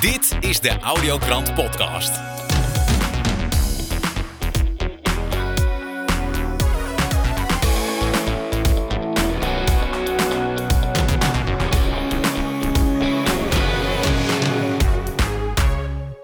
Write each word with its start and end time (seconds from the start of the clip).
Dit 0.00 0.36
is 0.40 0.60
de 0.60 0.78
Audiokrant 0.78 1.54
Podcast. 1.54 2.10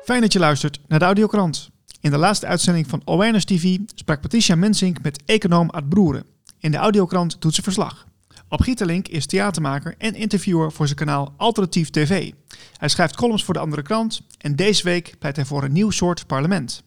Fijn 0.05 0.21
dat 0.21 0.33
je 0.33 0.39
luistert 0.39 0.81
naar 0.87 0.99
de 0.99 1.05
Audiokrant. 1.05 1.71
In 2.01 2.11
de 2.11 2.19
laatste 2.19 2.47
uitzending 2.47 2.87
van 2.87 3.03
Awareness 3.05 3.45
TV 3.45 3.79
sprak 3.95 4.21
Patricia 4.21 4.55
Mensink 4.55 5.03
met 5.03 5.23
econoom 5.25 5.71
Ad 5.71 5.89
Broeren. 5.89 6.25
In 6.59 6.71
de 6.71 6.77
Audiokrant 6.77 7.41
doet 7.41 7.55
ze 7.55 7.63
verslag. 7.63 8.07
Op 8.49 8.61
Gieterlink 8.61 9.09
is 9.09 9.27
theatermaker 9.27 9.95
en 9.99 10.15
interviewer 10.15 10.73
voor 10.73 10.87
zijn 10.87 10.99
kanaal 10.99 11.35
Alternatief 11.37 11.91
TV. 11.91 12.33
Hij 12.77 12.89
schrijft 12.89 13.17
columns 13.17 13.45
voor 13.45 13.55
de 13.55 13.61
andere 13.61 13.83
krant 13.83 14.23
en 14.39 14.57
deze 14.57 14.83
week 14.83 15.15
pleit 15.19 15.37
hij 15.37 15.45
voor 15.45 15.65
een 15.65 15.73
nieuw 15.73 15.91
soort 15.91 16.27
parlement. 16.27 16.83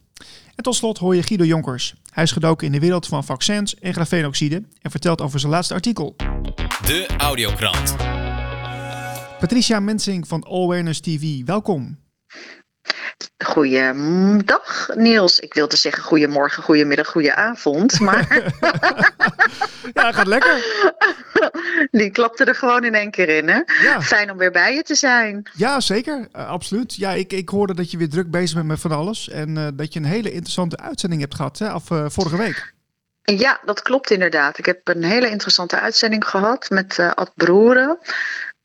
En 0.56 0.64
tot 0.64 0.76
slot 0.76 0.98
hoor 0.98 1.16
je 1.16 1.24
Guido 1.24 1.44
Jonkers. 1.44 1.94
Hij 2.10 2.24
is 2.24 2.32
gedoken 2.32 2.66
in 2.66 2.72
de 2.72 2.80
wereld 2.80 3.08
van 3.08 3.24
vaccins 3.24 3.76
en 3.76 3.94
grafeenoxide 3.94 4.64
en 4.82 4.92
vertelt 4.92 5.22
over 5.22 5.40
zijn 5.40 5.52
laatste 5.52 5.74
artikel. 5.74 6.16
De 6.86 7.06
Audiokrant. 7.18 7.96
Patricia 9.40 9.80
Mensink 9.80 10.26
van 10.26 10.46
Awareness 10.46 11.00
TV, 11.00 11.46
welkom. 11.46 11.98
Goeiedag 13.46 14.90
Niels. 14.96 15.40
Ik 15.40 15.54
wilde 15.54 15.78
zeggen 15.78 16.04
goedemorgen, 16.04 16.64
goedemiddag, 16.64 17.08
goedenavond. 17.08 18.00
Maar 18.00 18.28
Ja, 19.94 20.12
gaat 20.12 20.28
lekker. 20.28 20.64
die 22.00 22.10
klapte 22.10 22.44
er 22.44 22.56
gewoon 22.56 22.84
in 22.84 22.96
één 22.96 23.12
keer 23.12 23.30
in. 23.30 23.48
Hè? 23.48 23.62
Ja. 23.84 24.02
Fijn 24.02 24.32
om 24.32 24.38
weer 24.38 24.52
bij 24.52 24.74
je 24.74 24.84
te 24.84 24.96
zijn. 24.96 25.50
Ja, 25.54 25.80
zeker. 25.80 26.28
Eh, 26.32 26.48
absoluut. 26.48 26.96
Ja, 26.96 27.12
ik, 27.12 27.34
ik 27.34 27.50
hoorde 27.50 27.74
dat 27.74 27.92
je 27.92 27.98
weer 27.98 28.10
druk 28.10 28.32
bezig 28.32 28.56
bent 28.56 28.68
met 28.68 28.80
van 28.80 28.92
alles. 28.92 29.30
En 29.30 29.58
eh, 29.58 29.68
dat 29.74 29.94
je 29.94 30.00
een 30.00 30.06
hele 30.06 30.32
interessante 30.32 30.78
uitzending 30.78 31.22
hebt 31.22 31.36
gehad, 31.36 31.60
hè, 31.60 31.70
af, 31.70 31.92
eh, 31.92 32.06
vorige 32.08 32.38
week. 32.38 32.74
Ja, 33.24 33.60
dat 33.66 33.82
klopt 33.82 34.12
inderdaad. 34.12 34.58
Ik 34.58 34.66
heb 34.66 34.88
een 34.88 35.04
hele 35.04 35.30
interessante 35.30 35.80
uitzending 35.80 36.28
gehad 36.28 36.70
met 36.70 37.00
Ad 37.00 37.32
Broeren. 37.36 37.98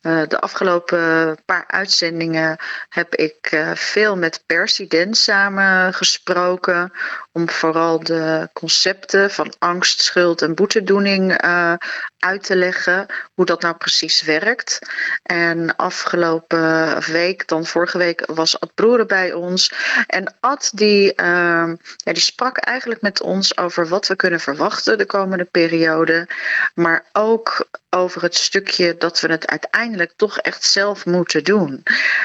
Eh, 0.05 0.23
de 0.29 0.41
afgelopen 0.41 1.37
paar 1.45 1.65
uitzendingen 1.67 2.59
heb 2.89 3.15
ik 3.15 3.37
eh, 3.51 3.71
veel 3.75 4.17
met 4.17 4.43
Persident 4.47 5.17
samen 5.17 5.95
gesproken. 5.95 6.93
Om 7.37 7.51
vooral 7.51 8.05
de 8.05 8.49
concepten 8.53 9.31
van 9.31 9.53
angst, 9.59 10.03
schuld 10.03 10.43
en 10.43 10.55
boetedoening 10.55 11.33
eh, 11.33 11.75
uit 12.19 12.43
te 12.43 12.57
leggen. 12.57 13.07
Hoe 13.35 13.45
dat 13.45 13.63
nou 13.63 13.77
precies 13.77 14.23
werkt. 14.23 14.79
En 15.23 15.77
afgelopen 15.77 17.01
week, 17.13 17.49
dan 17.49 17.67
vorige 17.67 17.99
week, 17.99 18.27
was 18.27 18.61
Ad 18.61 18.75
Broeren 18.75 19.07
bij 19.07 19.33
ons. 19.33 19.73
En 20.07 20.35
Ad 20.41 20.71
die, 20.75 21.15
ehm, 21.15 21.77
ja, 21.97 22.13
die 22.13 22.23
sprak 22.23 22.57
eigenlijk 22.57 23.01
met 23.01 23.21
ons 23.21 23.57
over 23.57 23.89
wat 23.89 24.07
we 24.07 24.17
kunnen 24.17 24.41
verwachten 24.41 24.99
de 24.99 25.07
komende 25.07 25.45
periode. 25.45 26.29
Maar 26.75 27.05
ook 27.13 27.69
over 27.91 28.23
het 28.23 28.35
stukje 28.35 28.97
dat 28.97 29.21
we 29.21 29.29
het 29.29 29.47
uiteindelijk 29.47 30.13
toch 30.17 30.39
echt 30.39 30.65
zelf 30.65 31.07
moeten 31.07 31.45
doen. 31.45 31.83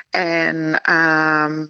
En 0.09 0.81
ehm, 0.81 1.65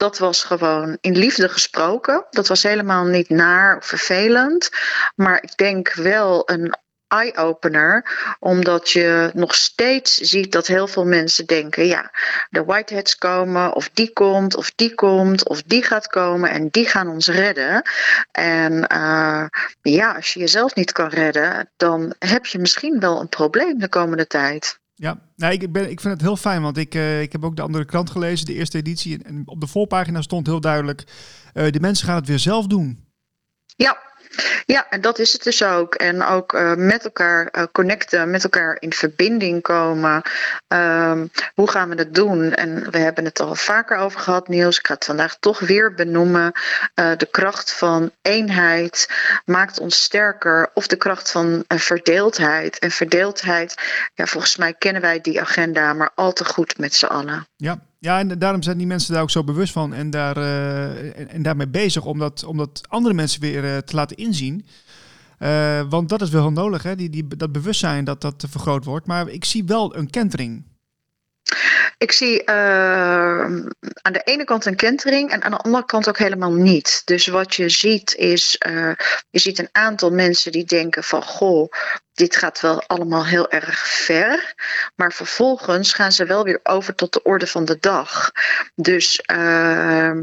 dat 0.00 0.18
was 0.18 0.44
gewoon 0.44 0.98
in 1.00 1.16
liefde 1.16 1.48
gesproken. 1.48 2.24
Dat 2.30 2.48
was 2.48 2.62
helemaal 2.62 3.04
niet 3.04 3.28
naar 3.28 3.76
of 3.76 3.86
vervelend. 3.86 4.70
Maar 5.14 5.42
ik 5.42 5.56
denk 5.56 5.92
wel 5.92 6.50
een 6.50 6.74
eye-opener, 7.08 8.06
omdat 8.38 8.90
je 8.90 9.30
nog 9.34 9.54
steeds 9.54 10.14
ziet 10.16 10.52
dat 10.52 10.66
heel 10.66 10.86
veel 10.86 11.04
mensen 11.04 11.46
denken: 11.46 11.86
ja, 11.86 12.10
de 12.50 12.64
whiteheads 12.64 13.16
komen, 13.16 13.74
of 13.74 13.90
die 13.92 14.12
komt, 14.12 14.56
of 14.56 14.72
die 14.74 14.94
komt, 14.94 15.48
of 15.48 15.62
die 15.62 15.82
gaat 15.82 16.06
komen 16.06 16.50
en 16.50 16.68
die 16.68 16.86
gaan 16.86 17.08
ons 17.08 17.28
redden. 17.28 17.82
En 18.32 18.86
eh, 18.86 19.44
ja, 19.82 20.14
als 20.14 20.32
je 20.32 20.40
jezelf 20.40 20.74
niet 20.74 20.92
kan 20.92 21.08
redden, 21.08 21.70
dan 21.76 22.14
heb 22.18 22.46
je 22.46 22.58
misschien 22.58 23.00
wel 23.00 23.20
een 23.20 23.28
probleem 23.28 23.78
de 23.78 23.88
komende 23.88 24.26
tijd. 24.26 24.79
Ja, 25.00 25.20
nou, 25.36 25.52
ik, 25.52 25.72
ben, 25.72 25.90
ik 25.90 26.00
vind 26.00 26.12
het 26.12 26.22
heel 26.22 26.36
fijn, 26.36 26.62
want 26.62 26.76
ik, 26.76 26.94
eh, 26.94 27.22
ik 27.22 27.32
heb 27.32 27.44
ook 27.44 27.56
de 27.56 27.62
andere 27.62 27.84
krant 27.84 28.10
gelezen, 28.10 28.46
de 28.46 28.54
eerste 28.54 28.78
editie. 28.78 29.24
En, 29.24 29.42
op 29.44 29.60
de 29.60 29.66
voorpagina 29.66 30.22
stond 30.22 30.46
heel 30.46 30.60
duidelijk, 30.60 31.04
eh 31.52 31.70
de 31.70 31.80
mensen 31.80 32.06
gaan 32.06 32.16
het 32.16 32.26
weer 32.26 32.38
zelf 32.38 32.66
doen. 32.66 33.04
Ja. 33.76 34.09
Ja, 34.66 34.86
en 34.90 35.00
dat 35.00 35.18
is 35.18 35.32
het 35.32 35.42
dus 35.42 35.62
ook. 35.62 35.94
En 35.94 36.22
ook 36.22 36.52
eh, 36.52 36.74
met 36.74 37.04
elkaar 37.04 37.46
eh, 37.46 37.64
connecten, 37.72 38.30
met 38.30 38.44
elkaar 38.44 38.76
in 38.78 38.92
verbinding 38.92 39.62
komen. 39.62 40.22
Ehm, 40.68 41.26
hoe 41.54 41.70
gaan 41.70 41.88
we 41.88 41.94
dat 41.94 42.14
doen? 42.14 42.54
En 42.54 42.90
we 42.90 42.98
hebben 42.98 43.24
het 43.24 43.40
al 43.40 43.54
vaker 43.54 43.96
over 43.96 44.20
gehad, 44.20 44.48
Niels. 44.48 44.78
Ik 44.78 44.86
ga 44.86 44.94
het 44.94 45.04
vandaag 45.04 45.36
toch 45.38 45.58
weer 45.58 45.94
benoemen. 45.94 46.52
Eh, 46.94 47.16
de 47.16 47.26
kracht 47.30 47.72
van 47.72 48.10
eenheid 48.22 49.08
maakt 49.44 49.78
ons 49.78 50.02
sterker. 50.02 50.70
Of 50.74 50.86
de 50.86 50.96
kracht 50.96 51.30
van 51.30 51.64
verdeeldheid. 51.68 52.78
En 52.78 52.90
verdeeldheid, 52.90 53.74
ja, 54.14 54.26
volgens 54.26 54.56
mij 54.56 54.74
kennen 54.74 55.02
wij 55.02 55.20
die 55.20 55.40
agenda 55.40 55.92
maar 55.92 56.10
al 56.14 56.32
te 56.32 56.44
goed 56.44 56.78
met 56.78 56.94
z'n 56.94 57.06
allen. 57.06 57.48
Ja, 57.56 57.78
ja 58.00 58.18
en 58.18 58.38
daarom 58.38 58.62
zijn 58.62 58.78
die 58.78 58.86
mensen 58.86 59.12
daar 59.12 59.22
ook 59.22 59.30
zo 59.30 59.44
bewust 59.44 59.72
van 59.72 59.94
en, 59.94 60.10
daar, 60.10 60.36
eh, 60.36 61.34
en, 61.34 61.42
daarmee 61.42 61.68
bezig 61.68 62.04
om 62.04 62.18
dat, 62.18 62.44
om 62.44 62.56
dat 62.56 62.80
andere 62.88 63.14
mensen 63.14 63.40
weer 63.40 63.64
eh, 63.64 63.78
te 63.78 63.94
laten 63.94 64.16
inzien. 64.16 64.66
Eh, 65.38 65.80
want 65.88 66.08
dat 66.08 66.20
is 66.20 66.30
wel 66.30 66.42
heel 66.42 66.52
nodig, 66.52 66.82
hè? 66.82 66.96
Die, 66.96 67.10
die, 67.10 67.26
dat 67.36 67.52
bewustzijn 67.52 68.04
dat 68.04 68.20
dat 68.20 68.44
vergroot 68.48 68.84
wordt. 68.84 69.06
Maar 69.06 69.28
ik 69.28 69.44
zie 69.44 69.64
wel 69.64 69.96
een 69.96 70.10
kentering. 70.10 70.64
Ik 71.98 72.12
zie 72.12 72.44
eh, 72.44 73.40
aan 74.02 74.12
de 74.12 74.22
ene 74.24 74.44
kant 74.44 74.64
een 74.64 74.76
kentering 74.76 75.30
en 75.30 75.42
aan 75.42 75.50
de 75.50 75.56
andere 75.56 75.84
kant 75.84 76.08
ook 76.08 76.18
helemaal 76.18 76.52
niet. 76.52 77.02
Dus 77.04 77.26
wat 77.26 77.54
je 77.54 77.68
ziet 77.68 78.14
is, 78.14 78.58
eh, 78.58 78.92
je 79.30 79.38
ziet 79.38 79.58
een 79.58 79.68
aantal 79.72 80.10
mensen 80.10 80.52
die 80.52 80.64
denken 80.64 81.04
van 81.04 81.22
goh, 81.22 81.72
dit 82.12 82.36
gaat 82.36 82.60
wel 82.60 82.82
allemaal 82.86 83.26
heel 83.26 83.50
erg 83.50 83.88
ver. 83.88 84.54
Maar 84.96 85.12
vervolgens 85.12 85.92
gaan 85.92 86.12
ze 86.12 86.24
wel 86.24 86.44
weer 86.44 86.60
over 86.62 86.94
tot 86.94 87.12
de 87.12 87.22
orde 87.22 87.46
van 87.46 87.64
de 87.64 87.78
dag. 87.80 88.30
Dus 88.74 89.22
uh, 89.32 90.20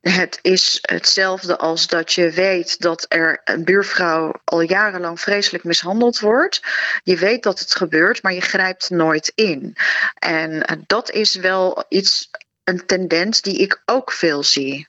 het 0.00 0.38
is 0.42 0.78
hetzelfde 0.82 1.58
als 1.58 1.86
dat 1.86 2.12
je 2.12 2.30
weet 2.30 2.80
dat 2.80 3.06
er 3.08 3.40
een 3.44 3.64
buurvrouw 3.64 4.40
al 4.44 4.60
jarenlang 4.60 5.20
vreselijk 5.20 5.64
mishandeld 5.64 6.18
wordt. 6.18 6.62
Je 7.02 7.16
weet 7.16 7.42
dat 7.42 7.58
het 7.58 7.74
gebeurt, 7.74 8.22
maar 8.22 8.32
je 8.32 8.40
grijpt 8.40 8.90
nooit 8.90 9.32
in. 9.34 9.76
En 10.14 10.66
eh, 10.66 10.76
dat 10.86 11.10
is 11.10 11.34
wel 11.34 11.84
iets, 11.88 12.30
een 12.64 12.86
tendens 12.86 13.42
die 13.42 13.58
ik 13.58 13.82
ook 13.84 14.12
veel 14.12 14.42
zie. 14.42 14.88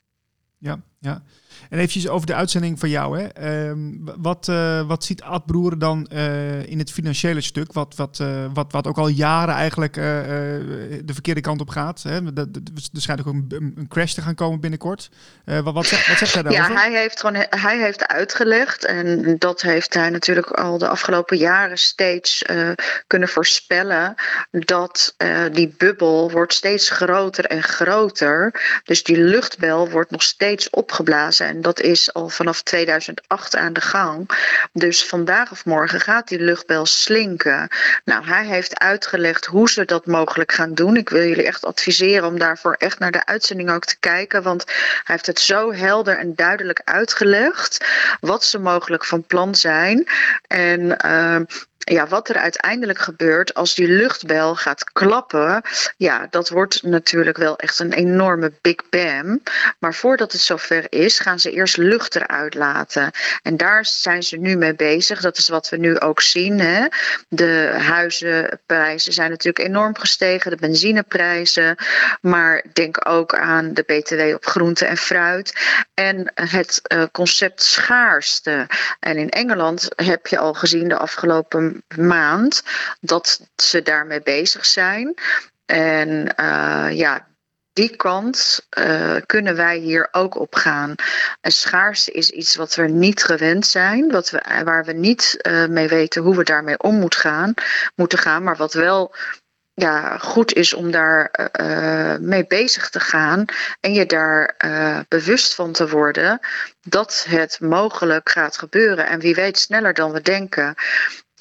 Ja, 0.58 0.80
ja. 0.98 1.22
En 1.72 1.78
eventjes 1.78 2.08
over 2.08 2.26
de 2.26 2.34
uitzending 2.34 2.78
van 2.78 2.88
jou. 2.88 3.20
Hè. 3.20 3.26
Ehm, 3.26 3.78
wat, 4.16 4.46
uh, 4.50 4.86
wat 4.86 5.04
ziet 5.04 5.22
Ad 5.22 5.46
Broer 5.46 5.78
dan 5.78 6.10
uh, 6.12 6.66
in 6.66 6.78
het 6.78 6.92
financiële 6.92 7.40
stuk? 7.40 7.72
Wat, 7.72 7.94
wat, 7.96 8.18
uh, 8.22 8.44
wat, 8.54 8.72
wat 8.72 8.86
ook 8.86 8.98
al 8.98 9.08
jaren 9.08 9.54
eigenlijk 9.54 9.94
de 9.94 11.12
verkeerde 11.12 11.40
kant 11.40 11.60
op 11.60 11.68
gaat. 11.68 12.02
Hè? 12.02 12.20
Er 12.36 12.46
schijnt 12.92 13.20
ook 13.20 13.26
een, 13.26 13.46
een, 13.76 13.88
crash 13.88 14.12
te 14.12 14.20
gaan 14.20 14.34
komen 14.34 14.60
binnenkort. 14.60 15.10
wat, 15.44 15.74
wat, 15.74 15.86
zegt, 15.86 16.08
wat 16.08 16.18
zegt 16.18 16.34
hij 16.34 16.42
daarover? 16.42 16.74
Ja, 16.74 16.80
hij 16.80 17.00
heeft, 17.00 17.20
gewoon, 17.20 17.46
hij 17.50 17.78
heeft 17.78 18.06
uitgelegd. 18.06 18.84
En 18.84 19.36
dat 19.38 19.62
heeft 19.62 19.94
hij 19.94 20.10
natuurlijk 20.10 20.50
al 20.50 20.78
de 20.78 20.88
afgelopen 20.88 21.36
jaren 21.36 21.78
steeds 21.78 22.44
kunnen 23.06 23.28
voorspellen. 23.28 24.14
Dat 24.50 25.14
die 25.52 25.74
bubbel 25.78 26.30
wordt 26.30 26.52
steeds 26.52 26.90
groter 26.90 27.44
en 27.44 27.62
groter. 27.62 28.60
Dus 28.84 29.02
die 29.02 29.18
luchtbel 29.18 29.90
wordt 29.90 30.10
nog 30.10 30.22
steeds 30.22 30.70
opgeblazen. 30.70 31.46
En 31.46 31.61
dat 31.62 31.80
is 31.80 32.12
al 32.12 32.28
vanaf 32.28 32.62
2008 32.62 33.56
aan 33.56 33.72
de 33.72 33.80
gang. 33.80 34.30
Dus 34.72 35.04
vandaag 35.04 35.50
of 35.50 35.64
morgen 35.64 36.00
gaat 36.00 36.28
die 36.28 36.40
luchtbel 36.40 36.86
slinken. 36.86 37.68
Nou, 38.04 38.24
hij 38.24 38.46
heeft 38.46 38.78
uitgelegd 38.78 39.46
hoe 39.46 39.70
ze 39.70 39.84
dat 39.84 40.06
mogelijk 40.06 40.52
gaan 40.52 40.74
doen. 40.74 40.96
Ik 40.96 41.08
wil 41.08 41.26
jullie 41.26 41.46
echt 41.46 41.64
adviseren 41.64 42.28
om 42.28 42.38
daarvoor 42.38 42.74
echt 42.78 42.98
naar 42.98 43.12
de 43.12 43.26
uitzending 43.26 43.70
ook 43.70 43.84
te 43.84 43.98
kijken. 43.98 44.42
Want 44.42 44.64
hij 44.66 45.02
heeft 45.04 45.26
het 45.26 45.40
zo 45.40 45.72
helder 45.72 46.18
en 46.18 46.34
duidelijk 46.34 46.80
uitgelegd. 46.84 47.86
Wat 48.20 48.44
ze 48.44 48.58
mogelijk 48.58 49.04
van 49.04 49.24
plan 49.24 49.54
zijn. 49.54 50.06
En 50.46 50.96
uh, 51.04 51.40
ja, 51.84 52.06
wat 52.06 52.28
er 52.28 52.36
uiteindelijk 52.36 52.98
gebeurt 52.98 53.54
als 53.54 53.74
die 53.74 53.88
luchtbel 53.88 54.54
gaat 54.54 54.92
klappen, 54.92 55.62
ja, 55.96 56.26
dat 56.30 56.48
wordt 56.48 56.82
natuurlijk 56.82 57.36
wel 57.36 57.56
echt 57.56 57.78
een 57.78 57.92
enorme 57.92 58.52
big 58.60 58.88
bam. 58.90 59.42
Maar 59.78 59.94
voordat 59.94 60.32
het 60.32 60.40
zover 60.40 60.86
is, 60.88 61.18
gaan 61.18 61.40
ze 61.40 61.50
eerst 61.50 61.76
lucht 61.76 62.16
eruit 62.16 62.54
laten. 62.54 63.10
En 63.42 63.56
daar 63.56 63.86
zijn 63.86 64.22
ze 64.22 64.36
nu 64.36 64.56
mee 64.56 64.74
bezig. 64.74 65.20
Dat 65.20 65.38
is 65.38 65.48
wat 65.48 65.68
we 65.68 65.76
nu 65.76 65.98
ook 65.98 66.20
zien. 66.20 66.60
Hè. 66.60 66.86
De 67.28 67.74
huizenprijzen 67.78 69.12
zijn 69.12 69.30
natuurlijk 69.30 69.68
enorm 69.68 69.98
gestegen, 69.98 70.50
de 70.50 70.56
benzineprijzen. 70.56 71.76
Maar 72.20 72.64
denk 72.72 73.08
ook 73.08 73.34
aan 73.34 73.74
de 73.74 73.82
BTW 73.82 74.34
op 74.34 74.46
groente 74.46 74.86
en 74.86 74.96
fruit. 74.96 75.52
En 75.94 76.32
het 76.34 76.80
uh, 76.82 77.02
concept 77.12 77.62
schaarste. 77.62 78.66
En 79.00 79.16
in 79.16 79.30
Engeland 79.30 79.88
heb 79.96 80.26
je 80.26 80.38
al 80.38 80.54
gezien 80.54 80.88
de 80.88 80.96
afgelopen 80.98 81.71
maand 81.96 82.62
dat 83.00 83.40
ze 83.56 83.82
daarmee 83.82 84.22
bezig 84.22 84.66
zijn. 84.66 85.14
En 85.66 86.34
uh, 86.40 86.88
ja, 86.90 87.26
die 87.72 87.96
kant 87.96 88.66
uh, 88.78 89.16
kunnen 89.26 89.56
wij 89.56 89.76
hier 89.76 90.08
ook 90.10 90.34
op 90.34 90.54
gaan. 90.54 90.94
En 91.40 91.50
schaarste 91.52 92.12
is 92.12 92.30
iets 92.30 92.56
wat 92.56 92.74
we 92.74 92.82
niet 92.82 93.24
gewend 93.24 93.66
zijn, 93.66 94.10
wat 94.10 94.30
we, 94.30 94.60
waar 94.64 94.84
we 94.84 94.92
niet 94.92 95.38
mee 95.68 95.88
weten 95.88 96.22
hoe 96.22 96.36
we 96.36 96.44
daarmee 96.44 96.78
om 96.78 96.94
moet 96.98 97.14
gaan, 97.14 97.54
moeten 97.94 98.18
gaan, 98.18 98.42
maar 98.42 98.56
wat 98.56 98.72
wel 98.72 99.14
ja, 99.74 100.18
goed 100.18 100.52
is 100.52 100.74
om 100.74 100.90
daar 100.90 101.50
mee 102.20 102.46
bezig 102.46 102.90
te 102.90 103.00
gaan 103.00 103.44
en 103.80 103.92
je 103.92 104.06
daar 104.06 104.56
bewust 105.08 105.54
van 105.54 105.72
te 105.72 105.88
worden 105.88 106.40
dat 106.80 107.24
het 107.28 107.60
mogelijk 107.60 108.30
gaat 108.30 108.58
gebeuren. 108.58 109.06
En 109.06 109.20
wie 109.20 109.34
weet 109.34 109.58
sneller 109.58 109.94
dan 109.94 110.12
we 110.12 110.20
denken. 110.20 110.74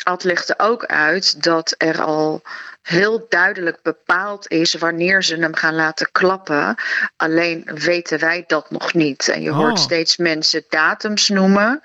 Ad 0.04 0.24
legde 0.24 0.54
ook 0.58 0.86
uit 0.86 1.44
dat 1.44 1.76
er 1.78 2.02
al 2.02 2.42
heel 2.82 3.26
duidelijk 3.30 3.82
bepaald 3.82 4.48
is 4.48 4.74
wanneer 4.74 5.24
ze 5.24 5.36
hem 5.36 5.56
gaan 5.56 5.76
laten 5.76 6.10
klappen. 6.12 6.76
Alleen 7.16 7.70
weten 7.74 8.20
wij 8.20 8.44
dat 8.48 8.72
nog 8.72 8.94
niet. 8.94 9.28
En 9.28 9.42
je 9.42 9.52
hoort 9.52 9.78
Oh. 9.78 9.84
steeds 9.84 10.18
mensen 10.18 10.64
datums 10.70 11.30
noemen. 11.30 11.82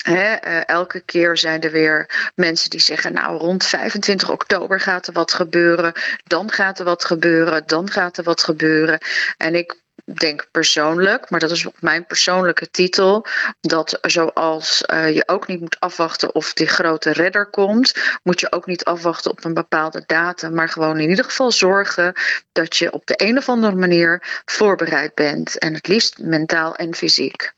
Eh, 0.00 0.68
elke 0.68 1.00
keer 1.00 1.36
zijn 1.36 1.60
er 1.60 1.70
weer 1.70 2.30
mensen 2.34 2.70
die 2.70 2.80
zeggen, 2.80 3.12
nou 3.12 3.38
rond 3.38 3.64
25 3.64 4.30
oktober 4.30 4.80
gaat 4.80 5.06
er 5.06 5.12
wat 5.12 5.32
gebeuren, 5.32 5.92
dan 6.24 6.50
gaat 6.52 6.78
er 6.78 6.84
wat 6.84 7.04
gebeuren, 7.04 7.62
dan 7.66 7.90
gaat 7.90 8.16
er 8.16 8.24
wat 8.24 8.42
gebeuren. 8.42 8.98
En 9.36 9.54
ik 9.54 9.74
denk 10.14 10.48
persoonlijk, 10.50 11.30
maar 11.30 11.40
dat 11.40 11.50
is 11.50 11.66
ook 11.66 11.80
mijn 11.82 12.06
persoonlijke 12.06 12.70
titel, 12.70 13.26
dat 13.60 13.98
zoals 14.02 14.82
eh, 14.82 15.14
je 15.14 15.28
ook 15.28 15.46
niet 15.46 15.60
moet 15.60 15.80
afwachten 15.80 16.34
of 16.34 16.52
die 16.52 16.66
grote 16.66 17.12
redder 17.12 17.46
komt, 17.46 18.18
moet 18.22 18.40
je 18.40 18.52
ook 18.52 18.66
niet 18.66 18.84
afwachten 18.84 19.30
op 19.30 19.44
een 19.44 19.54
bepaalde 19.54 20.02
datum, 20.06 20.54
maar 20.54 20.68
gewoon 20.68 20.98
in 21.00 21.08
ieder 21.10 21.24
geval 21.24 21.52
zorgen 21.52 22.12
dat 22.52 22.76
je 22.76 22.92
op 22.92 23.06
de 23.06 23.14
een 23.16 23.38
of 23.38 23.48
andere 23.48 23.76
manier 23.76 24.40
voorbereid 24.44 25.14
bent. 25.14 25.58
En 25.58 25.74
het 25.74 25.88
liefst 25.88 26.18
mentaal 26.18 26.74
en 26.76 26.94
fysiek. 26.94 27.52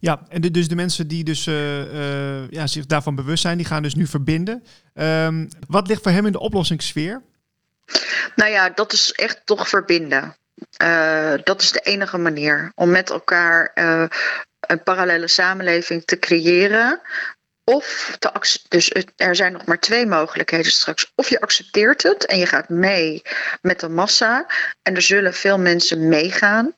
Ja, 0.00 0.20
en 0.28 0.40
de- 0.40 0.50
dus 0.50 0.68
de 0.68 0.74
mensen 0.74 1.08
die 1.08 1.24
dus, 1.24 1.46
eh, 1.46 1.80
eh, 2.42 2.50
ja, 2.50 2.66
zich 2.66 2.86
daarvan 2.86 3.14
bewust 3.14 3.42
zijn, 3.42 3.56
die 3.56 3.66
gaan 3.66 3.82
dus 3.82 3.94
nu 3.94 4.06
verbinden. 4.06 4.64
Ehm, 4.94 5.46
wat 5.68 5.88
ligt 5.88 6.02
voor 6.02 6.12
hem 6.12 6.26
in 6.26 6.32
de 6.32 6.40
oplossingssfeer? 6.40 7.22
Nou 8.36 8.50
ja, 8.50 8.70
dat 8.70 8.92
is 8.92 9.12
echt 9.12 9.40
toch 9.44 9.68
verbinden. 9.68 10.36
Uh, 10.82 11.32
dat 11.44 11.62
is 11.62 11.72
de 11.72 11.80
enige 11.80 12.18
manier 12.18 12.72
om 12.74 12.90
met 12.90 13.10
elkaar 13.10 13.70
uh, 13.74 14.04
een 14.60 14.82
parallele 14.82 15.28
samenleving 15.28 16.04
te 16.04 16.18
creëren. 16.18 17.00
Of 17.64 18.16
te 18.18 18.60
dus 18.68 18.92
er 19.16 19.36
zijn 19.36 19.52
nog 19.52 19.64
maar 19.64 19.78
twee 19.78 20.06
mogelijkheden 20.06 20.72
straks. 20.72 21.12
Of 21.14 21.28
je 21.28 21.40
accepteert 21.40 22.02
het 22.02 22.26
en 22.26 22.38
je 22.38 22.46
gaat 22.46 22.68
mee 22.68 23.22
met 23.60 23.80
de 23.80 23.88
massa. 23.88 24.46
En 24.82 24.94
er 24.94 25.02
zullen 25.02 25.34
veel 25.34 25.58
mensen 25.58 26.08
meegaan. 26.08 26.74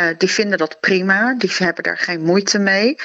Uh, 0.00 0.08
die 0.18 0.30
vinden 0.30 0.58
dat 0.58 0.80
prima, 0.80 1.34
die 1.38 1.52
hebben 1.58 1.84
daar 1.84 1.98
geen 1.98 2.22
moeite 2.22 2.58
mee. 2.58 2.96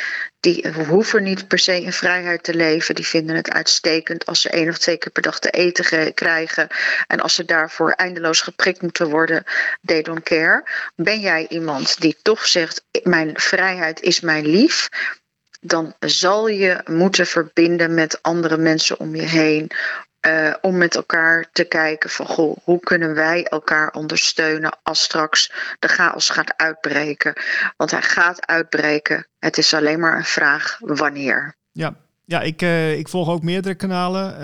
Die 0.41 0.67
hoeven 0.87 1.23
niet 1.23 1.47
per 1.47 1.59
se 1.59 1.81
in 1.81 1.93
vrijheid 1.93 2.43
te 2.43 2.53
leven. 2.53 2.95
Die 2.95 3.07
vinden 3.07 3.35
het 3.35 3.51
uitstekend 3.51 4.25
als 4.25 4.41
ze 4.41 4.49
één 4.49 4.69
of 4.69 4.77
twee 4.77 4.97
keer 4.97 5.11
per 5.11 5.21
dag 5.21 5.39
te 5.39 5.49
eten 5.49 5.85
ge- 5.85 6.11
krijgen. 6.15 6.67
En 7.07 7.19
als 7.19 7.35
ze 7.35 7.45
daarvoor 7.45 7.91
eindeloos 7.91 8.41
geprikt 8.41 8.81
moeten 8.81 9.09
worden, 9.09 9.43
they 9.85 10.01
don't 10.01 10.23
care. 10.23 10.63
Ben 10.95 11.19
jij 11.19 11.45
iemand 11.49 12.01
die 12.01 12.17
toch 12.21 12.47
zegt: 12.47 12.83
Mijn 13.03 13.39
vrijheid 13.39 14.01
is 14.01 14.19
mijn 14.19 14.45
lief? 14.47 14.89
Dan 15.59 15.95
zal 15.99 16.47
je 16.47 16.81
moeten 16.85 17.27
verbinden 17.27 17.93
met 17.93 18.21
andere 18.21 18.57
mensen 18.57 18.99
om 18.99 19.15
je 19.15 19.21
heen. 19.21 19.71
Uh, 20.27 20.53
om 20.61 20.77
met 20.77 20.95
elkaar 20.95 21.49
te 21.51 21.63
kijken 21.63 22.09
van 22.09 22.25
goh, 22.25 22.57
hoe 22.63 22.79
kunnen 22.79 23.13
wij 23.13 23.43
elkaar 23.43 23.91
ondersteunen 23.91 24.77
als 24.83 25.01
straks 25.01 25.51
de 25.79 25.87
chaos 25.87 26.29
gaat 26.29 26.53
uitbreken. 26.57 27.33
Want 27.77 27.91
hij 27.91 28.01
gaat 28.01 28.47
uitbreken. 28.47 29.27
Het 29.39 29.57
is 29.57 29.73
alleen 29.73 29.99
maar 29.99 30.17
een 30.17 30.23
vraag 30.23 30.77
wanneer. 30.79 31.55
Ja, 31.71 31.95
ja 32.25 32.41
ik, 32.41 32.61
uh, 32.61 32.97
ik 32.97 33.09
volg 33.09 33.29
ook 33.29 33.43
meerdere 33.43 33.75
kanalen 33.75 34.35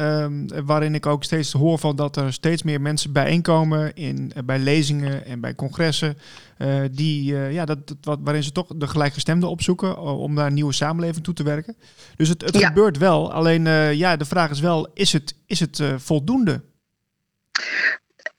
uh, 0.53 0.59
waarin 0.65 0.95
ik 0.95 1.05
ook 1.05 1.23
steeds 1.23 1.51
hoor 1.51 1.79
van 1.79 1.95
dat 1.95 2.15
er 2.15 2.33
steeds 2.33 2.63
meer 2.63 2.81
mensen 2.81 3.11
bijeenkomen 3.11 3.95
in, 3.95 4.31
uh, 4.37 4.43
bij 4.43 4.59
lezingen 4.59 5.25
en 5.25 5.41
bij 5.41 5.55
congressen. 5.55 6.17
Uh, 6.59 6.83
die, 6.91 7.35
ja, 7.35 7.65
dat, 7.65 7.77
wat, 8.01 8.19
waarin 8.21 8.43
ze 8.43 8.51
toch 8.51 8.67
de 8.75 8.87
gelijkgestemden 8.87 9.49
opzoeken 9.49 9.97
om 9.97 10.33
naar 10.33 10.45
een 10.45 10.53
nieuwe 10.53 10.73
samenleving 10.73 11.23
toe 11.23 11.33
te 11.33 11.43
werken. 11.43 11.77
Dus 12.15 12.29
het, 12.29 12.41
het 12.41 12.57
ja. 12.57 12.67
gebeurt 12.67 12.97
wel. 12.97 13.33
Alleen 13.33 13.65
ja, 13.95 14.15
de 14.15 14.25
vraag 14.25 14.49
is 14.49 14.59
wel, 14.59 14.91
is 14.93 15.13
het, 15.13 15.35
is 15.45 15.59
het 15.59 15.81
voldoende? 15.97 16.61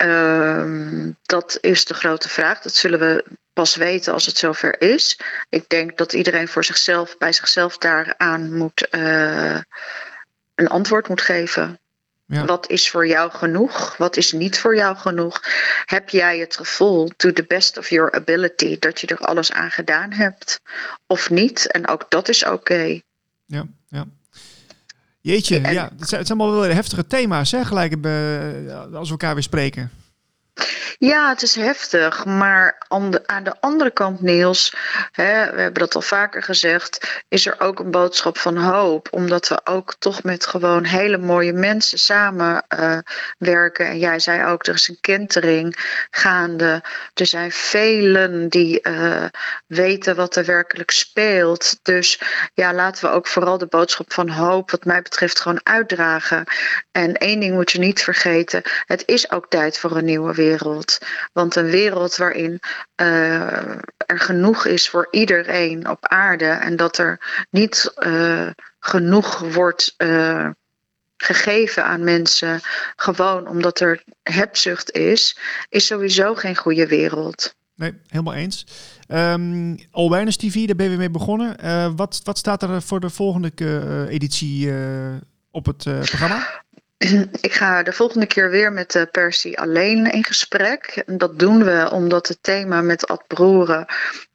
Uh, 0.04 1.12
dat 1.22 1.58
is 1.60 1.84
de 1.84 1.94
grote 1.94 2.28
vraag. 2.28 2.60
Dat 2.60 2.74
zullen 2.74 2.98
we 2.98 3.24
pas 3.52 3.76
weten 3.76 4.12
als 4.12 4.26
het 4.26 4.38
zover 4.38 4.80
is. 4.80 5.20
Ik 5.48 5.68
denk 5.68 5.98
dat 5.98 6.12
iedereen 6.12 6.48
voor 6.48 6.64
zichzelf, 6.64 7.16
bij 7.18 7.32
zichzelf 7.32 7.78
daaraan 7.78 8.56
moet 8.56 8.88
een 10.54 10.68
antwoord 10.68 11.08
moet 11.08 11.20
geven. 11.20 11.78
Ja. 12.30 12.44
Wat 12.44 12.70
is 12.70 12.90
voor 12.90 13.06
jou 13.06 13.30
genoeg? 13.30 13.96
Wat 13.96 14.16
is 14.16 14.32
niet 14.32 14.58
voor 14.58 14.76
jou 14.76 14.96
genoeg? 14.96 15.42
Heb 15.84 16.08
jij 16.08 16.38
het 16.38 16.56
gevoel, 16.56 17.10
to 17.16 17.32
the 17.32 17.44
best 17.48 17.78
of 17.78 17.90
your 17.90 18.12
ability, 18.12 18.78
dat 18.78 19.00
je 19.00 19.06
er 19.06 19.18
alles 19.18 19.52
aan 19.52 19.70
gedaan 19.70 20.12
hebt? 20.12 20.60
Of 21.06 21.30
niet? 21.30 21.70
En 21.70 21.88
ook 21.88 22.06
dat 22.08 22.28
is 22.28 22.44
oké. 22.44 22.54
Okay. 22.54 23.02
Ja, 23.46 23.66
ja. 23.88 24.04
Jeetje, 25.20 25.60
en, 25.60 25.72
ja, 25.72 25.90
het 25.98 26.08
zijn, 26.08 26.24
allemaal 26.26 26.52
wel 26.52 26.62
heftige 26.62 27.06
thema's, 27.06 27.50
hè, 27.50 27.64
gelijk 27.64 27.92
als 28.92 29.04
we 29.04 29.10
elkaar 29.10 29.34
weer 29.34 29.42
spreken. 29.42 29.90
Ja, 30.98 31.28
het 31.28 31.42
is 31.42 31.54
heftig, 31.54 32.24
maar 32.24 32.76
aan 32.88 33.10
de, 33.10 33.54
andere 33.60 33.90
kant, 33.90 34.20
Niels, 34.20 34.74
hè, 35.12 35.50
we 35.52 35.60
hebben 35.60 35.82
dat 35.82 35.94
al 35.94 36.00
vaker 36.00 36.42
gezegd, 36.42 37.22
is 37.28 37.46
er 37.46 37.60
ook 37.60 37.78
een 37.78 37.90
boodschap 37.90 38.38
van 38.38 38.56
hoop, 38.56 39.08
omdat 39.10 39.48
we 39.48 39.60
ook 39.64 39.94
toch 39.98 40.22
met 40.22 40.46
gewoon 40.46 40.84
hele 40.84 41.18
mooie 41.18 41.52
mensen 41.52 41.98
samen 41.98 42.64
uh, 42.78 42.98
werken. 43.38 43.86
En 43.86 43.98
jij 43.98 44.18
zei 44.18 44.44
ook, 44.44 44.66
er 44.66 44.74
is 44.74 44.88
een 44.88 45.00
kentering 45.00 46.06
gaande. 46.10 46.82
Er 47.14 47.26
zijn 47.26 47.52
velen 47.52 48.48
die 48.48 48.80
uh, 48.82 49.24
weten 49.66 50.16
wat 50.16 50.36
er 50.36 50.44
werkelijk 50.44 50.90
speelt. 50.90 51.78
Dus 51.82 52.20
ja, 52.54 52.74
laten 52.74 53.04
we 53.04 53.10
ook 53.10 53.26
vooral 53.26 53.58
de 53.58 53.66
boodschap 53.66 54.12
van 54.12 54.28
hoop, 54.28 54.70
wat 54.70 54.84
mij 54.84 55.02
betreft, 55.02 55.40
gewoon 55.40 55.60
uitdragen. 55.62 56.44
En 56.92 57.14
één 57.14 57.40
ding 57.40 57.54
moet 57.54 57.70
je 57.70 57.78
niet 57.78 58.02
vergeten, 58.02 58.62
het 58.86 59.02
is 59.06 59.30
ook 59.30 59.46
tijd 59.48 59.78
voor 59.78 59.96
een 59.96 60.04
nieuwe 60.04 60.34
wereld. 60.34 60.46
Want 61.32 61.56
een 61.56 61.70
wereld 61.70 62.16
waarin 62.16 62.60
uh, 63.00 63.76
er 63.96 64.18
genoeg 64.18 64.66
is 64.66 64.88
voor 64.88 65.08
iedereen 65.10 65.88
op 65.88 66.06
aarde 66.06 66.46
en 66.46 66.76
dat 66.76 66.98
er 66.98 67.46
niet 67.50 67.92
uh, 67.98 68.48
genoeg 68.80 69.38
wordt 69.38 69.94
uh, 69.98 70.48
gegeven 71.16 71.84
aan 71.84 72.04
mensen, 72.04 72.60
gewoon 72.96 73.48
omdat 73.48 73.80
er 73.80 74.02
hebzucht 74.22 74.90
is, 74.90 75.38
is 75.68 75.86
sowieso 75.86 76.34
geen 76.34 76.56
goede 76.56 76.86
wereld. 76.86 77.54
Nee, 77.74 77.94
helemaal 78.08 78.34
eens. 78.34 78.66
Um, 79.08 79.78
Awareness 79.92 80.36
TV, 80.36 80.66
daar 80.66 80.76
ben 80.76 80.90
je 80.90 80.96
mee 80.96 81.10
begonnen. 81.10 81.56
Wat, 81.96 82.20
wat 82.24 82.38
staat 82.38 82.62
er 82.62 82.82
voor 82.82 83.00
de 83.00 83.10
volgende 83.10 83.52
editie 84.08 84.72
op 85.50 85.66
het 85.66 85.82
programma? 85.82 86.62
Ik 87.40 87.52
ga 87.52 87.82
de 87.82 87.92
volgende 87.92 88.26
keer 88.26 88.50
weer 88.50 88.72
met 88.72 88.94
uh, 88.94 89.02
Percy 89.10 89.54
alleen 89.54 90.12
in 90.12 90.24
gesprek. 90.24 91.02
Dat 91.06 91.38
doen 91.38 91.64
we 91.64 91.90
omdat 91.92 92.28
het 92.28 92.42
thema 92.42 92.80
met 92.80 93.06
Ad 93.06 93.26
Broeren 93.26 93.86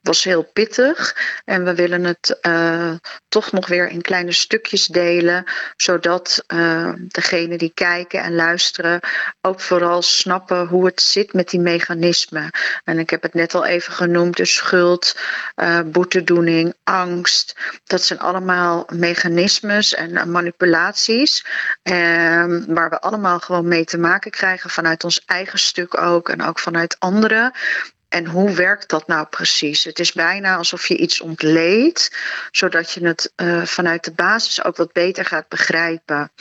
was 0.04 0.24
heel 0.24 0.44
pittig. 0.44 1.16
En 1.46 1.64
we 1.64 1.76
willen 1.76 2.04
het 2.04 2.38
uh, 2.42 2.94
toch 3.28 3.52
nog 3.52 3.68
weer 3.68 3.88
in 3.88 4.02
kleine 4.02 4.32
stukjes 4.32 4.88
delen. 4.88 5.44
Zodat 5.76 6.44
uh, 6.48 6.94
degenen 7.08 7.58
die 7.58 7.72
kijken 7.74 8.22
en 8.22 8.36
luisteren 8.36 9.00
ook 9.42 9.60
vooral 9.60 10.02
snappen 10.02 10.68
hoe 10.68 10.86
het 10.86 11.02
zit 11.02 11.34
met 11.34 11.50
die 11.50 11.60
mechanismen. 11.60 12.50
En 12.84 13.00
ik 13.00 13.10
heb 13.10 13.22
het 13.22 13.34
net 13.34 13.56
al 13.56 13.66
even 13.66 13.94
genoemd. 13.94 14.36
Dus 14.36 14.54
schuld, 14.54 15.18
uh, 15.56 15.80
boetedoening, 15.86 16.74
angst. 16.84 17.56
Dat 17.84 18.04
zijn 18.04 18.20
allemaal 18.20 18.88
mechanismes 18.94 19.94
en 19.94 20.32
manipulaties. 20.32 21.46
Ehm, 21.84 22.64
waar 22.68 22.90
we 22.90 23.02
allemaal 23.02 23.40
gewoon 23.40 23.68
mee 23.68 23.86
te 23.86 23.98
maken 23.98 24.32
krijgen. 24.32 24.70
Vanuit 24.70 25.04
ons 25.04 25.26
eigen 25.26 25.60
stuk 25.60 25.98
ook. 25.98 26.30
En 26.30 26.42
ook 26.42 26.60
vanuit 26.60 26.96
anderen. 27.00 27.54
En 28.14 28.26
hoe 28.26 28.52
werkt 28.52 28.90
dat 28.90 29.08
nou 29.08 29.28
precies? 29.28 29.84
Het 29.84 30.00
is 30.00 30.12
bijna 30.12 30.56
alsof 30.56 30.88
je 30.88 30.98
iets 30.98 31.22
ontleedt, 31.22 32.16
zodat 32.52 32.92
je 32.92 33.06
het 33.06 33.34
uh, 33.36 33.66
vanuit 33.66 34.04
de 34.04 34.12
basis 34.12 34.64
ook 34.64 34.76
wat 34.76 34.92
beter 34.92 35.26
gaat 35.26 35.48
begrijpen. 35.48 36.32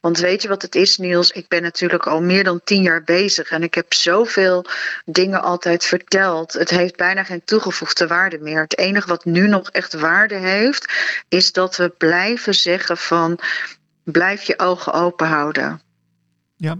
Want 0.00 0.18
weet 0.18 0.42
je 0.42 0.48
wat 0.48 0.62
het 0.62 0.74
is, 0.74 0.96
Niels? 0.96 1.30
Ik 1.30 1.48
ben 1.48 1.62
natuurlijk 1.62 2.06
al 2.06 2.22
meer 2.22 2.44
dan 2.44 2.60
tien 2.64 2.82
jaar 2.82 3.04
bezig 3.04 3.50
en 3.50 3.62
ik 3.62 3.74
heb 3.74 3.94
zoveel 3.94 4.64
dingen 5.04 5.42
altijd 5.42 5.84
verteld. 5.84 6.52
Het 6.52 6.70
heeft 6.70 6.96
bijna 6.96 7.24
geen 7.24 7.44
toegevoegde 7.44 8.06
waarde 8.06 8.38
meer. 8.38 8.60
Het 8.60 8.78
enige 8.78 9.08
wat 9.08 9.24
nu 9.24 9.48
nog 9.48 9.70
echt 9.70 9.92
waarde 9.92 10.36
heeft, 10.36 10.92
is 11.28 11.52
dat 11.52 11.76
we 11.76 11.88
blijven 11.88 12.54
zeggen 12.54 12.96
van 12.96 13.38
blijf 14.04 14.42
je 14.42 14.58
ogen 14.58 14.92
open 14.92 15.26
houden. 15.26 15.80
Ja. 16.56 16.78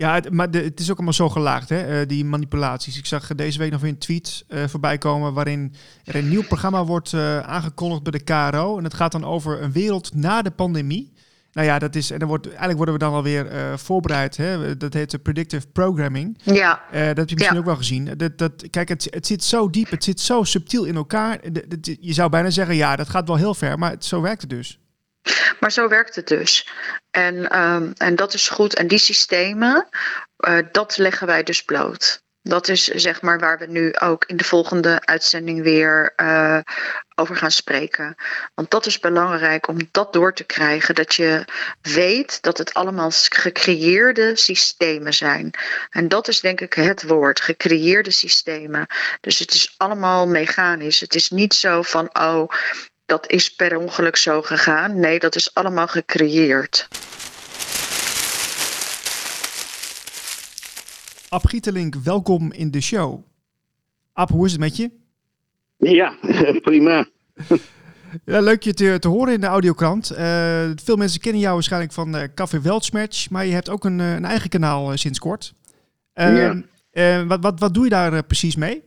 Ja, 0.00 0.14
het, 0.14 0.30
maar 0.30 0.50
de, 0.50 0.58
het 0.58 0.80
is 0.80 0.90
ook 0.90 0.96
allemaal 0.96 1.12
zo 1.12 1.28
gelaagd, 1.28 1.68
hè, 1.68 2.00
uh, 2.00 2.06
die 2.06 2.24
manipulaties. 2.24 2.98
Ik 2.98 3.06
zag 3.06 3.26
deze 3.34 3.58
week 3.58 3.70
nog 3.70 3.80
weer 3.80 3.90
een 3.90 3.98
tweet 3.98 4.44
uh, 4.48 4.66
voorbij 4.66 4.98
komen 4.98 5.32
waarin 5.32 5.74
er 6.04 6.14
een 6.14 6.28
nieuw 6.28 6.42
programma 6.42 6.84
wordt 6.84 7.12
uh, 7.12 7.40
aangekondigd 7.40 8.02
bij 8.02 8.12
de 8.12 8.24
KRO. 8.24 8.78
En 8.78 8.84
het 8.84 8.94
gaat 8.94 9.12
dan 9.12 9.24
over 9.24 9.62
een 9.62 9.72
wereld 9.72 10.14
na 10.14 10.42
de 10.42 10.50
pandemie. 10.50 11.12
Nou 11.52 11.66
ja, 11.66 11.78
dat 11.78 11.94
is, 11.94 12.10
en 12.10 12.18
dan 12.18 12.28
wordt, 12.28 12.46
eigenlijk 12.46 12.76
worden 12.76 12.94
we 12.94 13.00
dan 13.00 13.12
alweer 13.12 13.52
uh, 13.52 13.76
voorbereid. 13.76 14.36
Hè? 14.36 14.76
Dat 14.76 14.94
heet 14.94 15.10
de 15.10 15.18
predictive 15.18 15.66
programming. 15.66 16.38
Ja. 16.42 16.82
Uh, 16.92 17.06
dat 17.06 17.16
heb 17.16 17.28
je 17.28 17.34
misschien 17.34 17.56
ja. 17.56 17.60
ook 17.60 17.66
wel 17.66 17.76
gezien. 17.76 18.14
Dat, 18.16 18.38
dat, 18.38 18.70
kijk, 18.70 18.88
het, 18.88 19.06
het 19.10 19.26
zit 19.26 19.44
zo 19.44 19.70
diep, 19.70 19.90
het 19.90 20.04
zit 20.04 20.20
zo 20.20 20.44
subtiel 20.44 20.84
in 20.84 20.96
elkaar. 20.96 21.40
Je 22.00 22.12
zou 22.12 22.30
bijna 22.30 22.50
zeggen, 22.50 22.76
ja, 22.76 22.96
dat 22.96 23.08
gaat 23.08 23.28
wel 23.28 23.36
heel 23.36 23.54
ver, 23.54 23.78
maar 23.78 23.90
het, 23.90 24.04
zo 24.04 24.20
werkt 24.20 24.40
het 24.40 24.50
dus. 24.50 24.78
Maar 25.60 25.72
zo 25.72 25.88
werkt 25.88 26.14
het 26.14 26.28
dus. 26.28 26.68
En, 27.10 27.58
um, 27.58 27.92
en 27.96 28.16
dat 28.16 28.34
is 28.34 28.48
goed. 28.48 28.74
En 28.74 28.86
die 28.86 28.98
systemen, 28.98 29.88
uh, 30.38 30.58
dat 30.72 30.96
leggen 30.96 31.26
wij 31.26 31.42
dus 31.42 31.62
bloot. 31.62 32.22
Dat 32.42 32.68
is 32.68 32.84
zeg 32.84 33.22
maar 33.22 33.38
waar 33.38 33.58
we 33.58 33.66
nu 33.66 33.94
ook 33.94 34.24
in 34.24 34.36
de 34.36 34.44
volgende 34.44 35.00
uitzending 35.04 35.62
weer 35.62 36.12
uh, 36.16 36.58
over 37.14 37.36
gaan 37.36 37.50
spreken. 37.50 38.14
Want 38.54 38.70
dat 38.70 38.86
is 38.86 38.98
belangrijk 38.98 39.68
om 39.68 39.76
dat 39.90 40.12
door 40.12 40.34
te 40.34 40.44
krijgen. 40.44 40.94
Dat 40.94 41.14
je 41.14 41.44
weet 41.80 42.42
dat 42.42 42.58
het 42.58 42.74
allemaal 42.74 43.10
gecreëerde 43.12 44.36
systemen 44.36 45.14
zijn. 45.14 45.50
En 45.90 46.08
dat 46.08 46.28
is 46.28 46.40
denk 46.40 46.60
ik 46.60 46.72
het 46.72 47.02
woord, 47.02 47.40
gecreëerde 47.40 48.10
systemen. 48.10 48.86
Dus 49.20 49.38
het 49.38 49.52
is 49.54 49.74
allemaal 49.76 50.26
mechanisch. 50.26 51.00
Het 51.00 51.14
is 51.14 51.30
niet 51.30 51.54
zo 51.54 51.82
van, 51.82 52.10
oh, 52.12 52.50
dat 53.10 53.30
is 53.30 53.54
per 53.54 53.76
ongeluk 53.76 54.16
zo 54.16 54.42
gegaan. 54.42 55.00
Nee, 55.00 55.18
dat 55.18 55.34
is 55.34 55.54
allemaal 55.54 55.86
gecreëerd. 55.86 56.88
Ab 61.28 61.46
Gietelink, 61.46 61.94
welkom 61.94 62.52
in 62.52 62.70
de 62.70 62.80
show. 62.80 63.24
Ab, 64.12 64.30
hoe 64.30 64.46
is 64.46 64.52
het 64.52 64.60
met 64.60 64.76
je? 64.76 64.90
Ja, 65.76 66.14
prima. 66.62 67.08
Ja, 68.24 68.40
leuk 68.40 68.62
je 68.62 68.74
te, 68.74 68.96
te 68.98 69.08
horen 69.08 69.32
in 69.32 69.40
de 69.40 69.46
audiokrant. 69.46 70.12
Uh, 70.12 70.70
veel 70.84 70.96
mensen 70.96 71.20
kennen 71.20 71.40
jou 71.40 71.54
waarschijnlijk 71.54 71.92
van 71.92 72.16
uh, 72.16 72.22
Café 72.34 72.60
Weltsmatch, 72.60 73.30
maar 73.30 73.46
je 73.46 73.52
hebt 73.52 73.68
ook 73.68 73.84
een, 73.84 73.98
een 73.98 74.24
eigen 74.24 74.48
kanaal 74.48 74.90
uh, 74.90 74.96
sinds 74.96 75.18
kort. 75.18 75.54
Ja. 76.14 76.62
wat, 77.26 77.40
wat, 77.40 77.60
wat 77.60 77.74
doe 77.74 77.84
je 77.84 77.90
daar 77.90 78.24
precies 78.24 78.56
mee? 78.56 78.82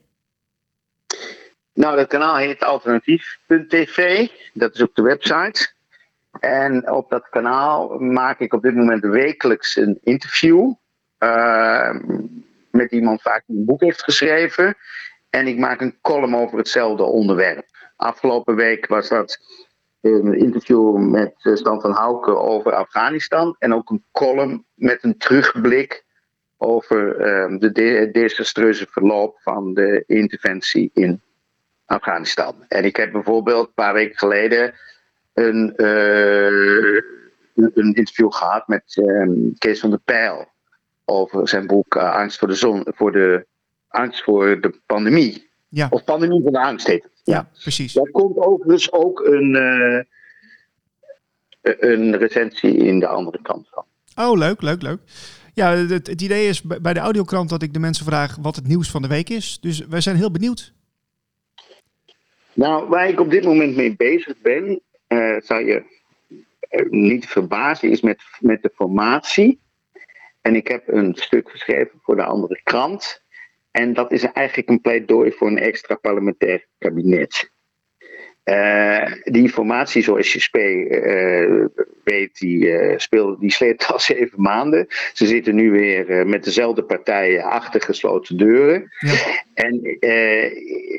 Nou, 1.74 1.96
dat 1.96 2.08
kanaal 2.08 2.36
heet 2.36 2.64
alternatief.tv. 2.64 4.28
Dat 4.54 4.74
is 4.74 4.82
op 4.82 4.96
de 4.96 5.02
website. 5.02 5.72
En 6.40 6.92
op 6.92 7.10
dat 7.10 7.30
kanaal 7.30 8.00
maak 8.00 8.40
ik 8.40 8.54
op 8.54 8.62
dit 8.62 8.76
moment 8.76 9.04
wekelijks 9.04 9.76
een 9.76 10.00
interview. 10.04 10.74
Uh, 11.20 11.96
met 12.72 12.92
iemand 12.92 13.22
vaak 13.22 13.44
die 13.48 13.58
een 13.58 13.66
boek 13.66 13.82
heeft 13.82 14.04
geschreven. 14.04 14.76
En 15.30 15.48
ik 15.48 15.58
maak 15.58 15.82
een 15.82 15.98
column 16.02 16.36
over 16.36 16.58
hetzelfde 16.58 17.04
onderwerp. 17.04 17.66
Afgelopen 17.96 18.56
week 18.56 18.88
was 18.88 19.10
dat 19.10 19.40
een 20.02 20.34
interview 20.34 20.98
met 20.98 21.34
Stan 21.38 21.82
van 21.82 21.92
Houken 21.92 22.42
over 22.42 22.74
Afghanistan. 22.74 23.56
En 23.60 23.74
ook 23.74 23.90
een 23.90 24.04
column 24.12 24.66
met 24.74 25.04
een 25.04 25.18
terugblik 25.18 26.06
over 26.58 27.16
uh, 27.16 27.60
de 27.60 27.72
de 27.72 28.10
desastreuze 28.12 28.88
verloop 28.90 29.40
van 29.42 29.74
de 29.74 30.04
interventie 30.08 30.92
in 30.94 31.22
Afghanistan. 31.86 32.56
En 32.68 32.86
ik 32.86 32.96
heb 32.96 33.12
bijvoorbeeld 33.12 33.68
een 33.68 33.74
paar 33.74 33.94
weken 33.94 34.18
geleden 34.18 34.74
een, 35.34 35.74
uh, 35.78 37.02
een 37.56 37.94
interview 37.94 38.32
gehad 38.32 38.68
met 38.68 38.96
um, 38.96 39.58
Kees 39.58 39.80
van 39.80 39.90
der 39.90 40.00
Pijl 40.00 40.48
over 41.06 41.48
zijn 41.48 41.68
boek 41.68 41.96
uh, 41.96 42.14
Angst 42.14 42.40
voor 42.40 42.48
de 42.48 42.56
zon, 42.56 42.86
voor 42.86 43.12
de 43.12 43.46
angst 43.94 44.24
voor 44.24 44.62
de 44.62 44.80
pandemie. 44.86 45.50
Ja. 45.70 45.88
Of 45.90 46.04
pandemie 46.04 46.44
van 46.44 46.52
de 46.52 46.60
angst 46.60 46.88
heet 46.88 47.04
het. 47.04 47.22
Ja, 47.24 47.34
ja 47.34 47.50
precies. 47.62 47.94
Daar 47.94 48.10
komt 48.12 48.38
overigens 48.38 48.92
ook 48.92 49.20
een, 49.20 49.56
uh, 49.56 50.02
een 51.62 52.18
recensie 52.18 52.78
in 52.78 53.00
de 53.00 53.08
andere 53.08 53.40
kant 53.42 53.70
van. 53.70 53.86
Oh, 54.16 54.38
leuk, 54.38 54.62
leuk, 54.62 54.82
leuk. 54.82 55.00
Ja, 55.54 55.72
het, 55.72 56.08
het 56.08 56.22
idee 56.22 56.48
is 56.48 56.62
bij 56.62 56.94
de 56.94 57.00
audiokrant 57.00 57.50
dat 57.50 57.62
ik 57.62 57.74
de 57.74 57.80
mensen 57.80 58.06
vraag 58.06 58.38
wat 58.42 58.56
het 58.56 58.68
nieuws 58.68 58.92
van 58.92 59.02
de 59.02 59.08
week 59.08 59.30
is. 59.30 59.58
Dus 59.62 59.86
wij 59.86 60.02
zijn 60.02 60.16
heel 60.16 60.32
benieuwd. 60.32 60.74
Nou, 62.54 62.88
waar 62.88 63.08
ik 63.08 63.20
op 63.20 63.32
dit 63.32 63.44
moment 63.44 63.76
mee 63.76 63.96
bezig 63.96 64.42
ben, 64.42 64.82
uh, 65.08 65.36
zou 65.40 65.66
je 65.66 65.84
niet 66.90 67.28
verbazen, 67.28 67.90
is 67.90 68.02
met, 68.02 68.22
met 68.40 68.62
de 68.62 68.72
formatie. 68.76 69.60
En 70.42 70.56
ik 70.56 70.68
heb 70.68 70.88
een 70.88 71.16
stuk 71.16 71.50
geschreven 71.50 72.00
voor 72.02 72.16
de 72.16 72.24
andere 72.24 72.60
krant. 72.64 73.24
En 73.72 73.94
dat 73.94 74.12
is 74.12 74.24
eigenlijk 74.24 74.70
een 74.70 74.82
pleidooi 74.82 75.32
voor 75.32 75.48
een 75.48 75.60
extra 75.60 75.96
parlementair 75.96 76.66
kabinet. 76.78 77.52
Uh, 78.46 79.12
die 79.24 79.50
formatie, 79.50 80.04
zoals 80.04 80.34
je 80.34 80.50
uh, 80.52 81.84
weet, 82.04 82.40
die, 82.40 82.66
uh, 82.66 82.98
speelde, 82.98 83.40
die 83.40 83.52
sleept 83.52 83.88
al 83.88 84.00
zeven 84.14 84.42
maanden. 84.42 84.88
Ze 85.14 85.26
zitten 85.26 85.56
nu 85.56 85.72
weer 85.72 86.28
met 86.28 86.44
dezelfde 86.44 86.84
partijen 86.84 87.44
achter 87.44 87.82
gesloten 87.82 88.38
deuren. 88.38 88.92
Ja. 89.00 89.44
En 89.54 89.98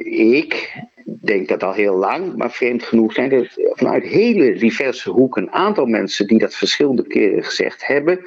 ik 0.05 0.73
denk 1.05 1.49
dat 1.49 1.63
al 1.63 1.73
heel 1.73 1.97
lang, 1.97 2.37
maar 2.37 2.51
vreemd 2.51 2.83
genoeg 2.83 3.13
zijn 3.13 3.33
er 3.33 3.53
vanuit 3.57 4.05
hele 4.05 4.55
diverse 4.55 5.11
hoeken 5.11 5.43
een 5.43 5.53
aantal 5.53 5.87
mensen 5.87 6.27
die 6.27 6.39
dat 6.39 6.55
verschillende 6.55 7.07
keren 7.07 7.45
gezegd 7.45 7.87
hebben. 7.87 8.21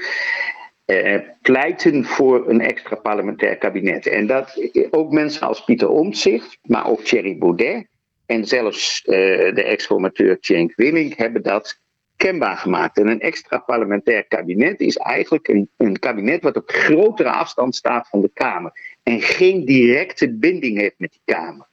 Uh, 0.86 1.20
pleiten 1.42 2.06
voor 2.06 2.50
een 2.50 2.62
extra 2.62 2.96
parlementair 2.96 3.58
kabinet. 3.58 4.08
En 4.08 4.28
dat 4.28 4.70
ook 4.92 5.12
mensen 5.12 5.48
als 5.48 5.64
Pieter 5.64 5.90
Omtzigt, 5.90 6.58
maar 6.62 6.90
ook 6.90 7.02
Thierry 7.04 7.38
Baudet 7.38 7.88
en 8.26 8.46
zelfs 8.46 9.04
uh, 9.06 9.16
de 9.56 9.64
ex-formateur 9.64 10.38
Cenk 10.40 10.74
Willink 10.76 11.14
hebben 11.14 11.44
dat 11.44 11.82
kenbaar 12.16 12.58
gemaakt. 12.58 12.98
En 12.98 13.08
een 13.08 13.20
extra 13.20 13.58
parlementair 13.58 14.24
kabinet 14.24 14.80
is 14.80 14.98
eigenlijk 14.98 15.48
een 15.78 16.00
kabinet 16.00 16.44
wat 16.44 16.56
op 16.56 16.70
grotere 16.70 17.30
afstand 17.30 17.76
staat 17.76 18.08
van 18.10 18.22
de 18.22 18.32
Kamer 18.34 19.00
en 19.04 19.22
geen 19.22 19.66
directe 19.66 20.34
binding 20.34 20.78
heeft 20.78 21.00
met 21.00 21.12
die 21.12 21.36
Kamer. 21.36 21.68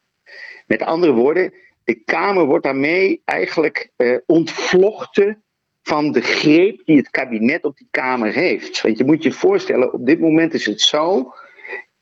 Met 0.66 0.82
andere 0.82 1.12
woorden, 1.12 1.52
de 1.84 1.94
Kamer 1.94 2.44
wordt 2.44 2.64
daarmee 2.64 3.22
eigenlijk 3.24 3.90
uh, 3.96 4.18
ontvlochten 4.26 5.42
van 5.82 6.12
de 6.12 6.20
greep 6.20 6.82
die 6.84 6.96
het 6.96 7.10
kabinet 7.10 7.64
op 7.64 7.76
die 7.76 7.88
Kamer 7.90 8.32
heeft. 8.32 8.80
Want 8.80 8.98
je 8.98 9.04
moet 9.04 9.22
je 9.22 9.32
voorstellen, 9.32 9.92
op 9.92 10.06
dit 10.06 10.20
moment 10.20 10.54
is 10.54 10.66
het 10.66 10.80
zo 10.80 11.32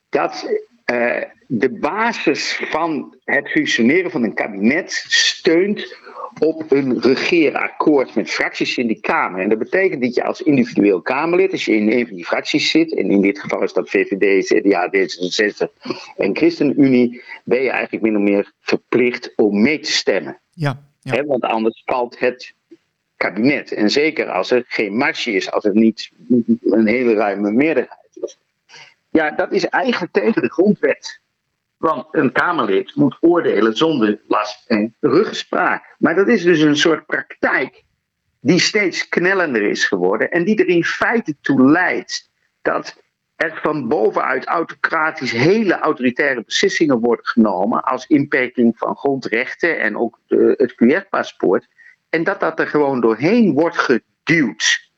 dat 0.09 0.51
uh, 0.93 1.23
de 1.47 1.71
basis 1.71 2.61
van 2.71 3.17
het 3.25 3.49
functioneren 3.49 4.11
van 4.11 4.23
een 4.23 4.35
kabinet 4.35 5.05
steunt 5.09 5.97
op 6.39 6.71
een 6.71 7.01
regeerakkoord 7.01 8.15
met 8.15 8.31
fracties 8.31 8.77
in 8.77 8.87
die 8.87 9.01
Kamer. 9.01 9.41
En 9.41 9.49
dat 9.49 9.59
betekent 9.59 10.03
dat 10.03 10.15
je 10.15 10.25
als 10.25 10.43
individueel 10.43 11.03
Kamerlid, 11.03 11.53
als 11.53 11.65
je 11.65 11.77
in 11.77 11.93
een 11.93 12.07
van 12.07 12.17
die 12.17 12.25
fracties 12.25 12.71
zit, 12.71 12.95
en 12.95 13.11
in 13.11 13.21
dit 13.21 13.39
geval 13.39 13.63
is 13.63 13.73
dat 13.73 13.91
VVD, 13.91 14.47
CDA, 14.47 14.91
D66 14.97 15.73
en 16.17 16.37
ChristenUnie, 16.37 17.23
ben 17.45 17.63
je 17.63 17.71
eigenlijk 17.71 18.05
min 18.05 18.17
of 18.17 18.23
meer 18.23 18.53
verplicht 18.61 19.33
om 19.37 19.63
mee 19.63 19.79
te 19.79 19.93
stemmen. 19.93 20.41
Ja, 20.53 20.83
ja. 21.01 21.13
He, 21.15 21.25
want 21.25 21.43
anders 21.43 21.83
valt 21.85 22.19
het 22.19 22.55
kabinet. 23.17 23.73
En 23.73 23.91
zeker 23.91 24.31
als 24.31 24.51
er 24.51 24.65
geen 24.67 24.97
marge 24.97 25.33
is, 25.33 25.51
als 25.51 25.65
er 25.65 25.75
niet 25.75 26.11
een 26.63 26.87
hele 26.87 27.15
ruime 27.15 27.51
meerderheid 27.51 27.99
is. 27.99 28.02
Ja, 29.13 29.31
dat 29.31 29.53
is 29.53 29.67
eigenlijk 29.67 30.13
tegen 30.13 30.43
de 30.43 30.53
grondwet. 30.53 31.21
Want 31.77 32.07
een 32.11 32.33
Kamerlid 32.33 32.95
moet 32.95 33.17
oordelen 33.21 33.77
zonder 33.77 34.21
last 34.29 34.67
en 34.67 34.95
ruggespraak. 35.01 35.95
Maar 35.99 36.15
dat 36.15 36.29
is 36.29 36.43
dus 36.43 36.61
een 36.61 36.77
soort 36.77 37.07
praktijk 37.07 37.83
die 38.41 38.61
steeds 38.61 39.09
knellender 39.09 39.63
is 39.63 39.85
geworden. 39.85 40.31
En 40.31 40.45
die 40.45 40.57
er 40.57 40.69
in 40.69 40.85
feite 40.85 41.35
toe 41.41 41.71
leidt 41.71 42.31
dat 42.63 43.03
er 43.37 43.59
van 43.63 43.89
bovenuit 43.89 44.47
autocratisch 44.47 45.33
hele 45.33 45.79
autoritaire 45.79 46.43
beslissingen 46.45 47.01
worden 47.01 47.27
genomen. 47.27 47.83
Als 47.83 48.07
inperking 48.07 48.79
van 48.79 48.97
grondrechten 48.97 49.81
en 49.81 49.97
ook 49.97 50.19
het 50.57 50.75
QR-paspoort. 50.75 51.69
En 52.11 52.25
dat 52.25 52.41
dat 52.41 52.59
er 52.59 52.67
gewoon 52.67 53.01
doorheen 53.01 53.53
wordt 53.53 53.79
geduwd. 53.79 54.91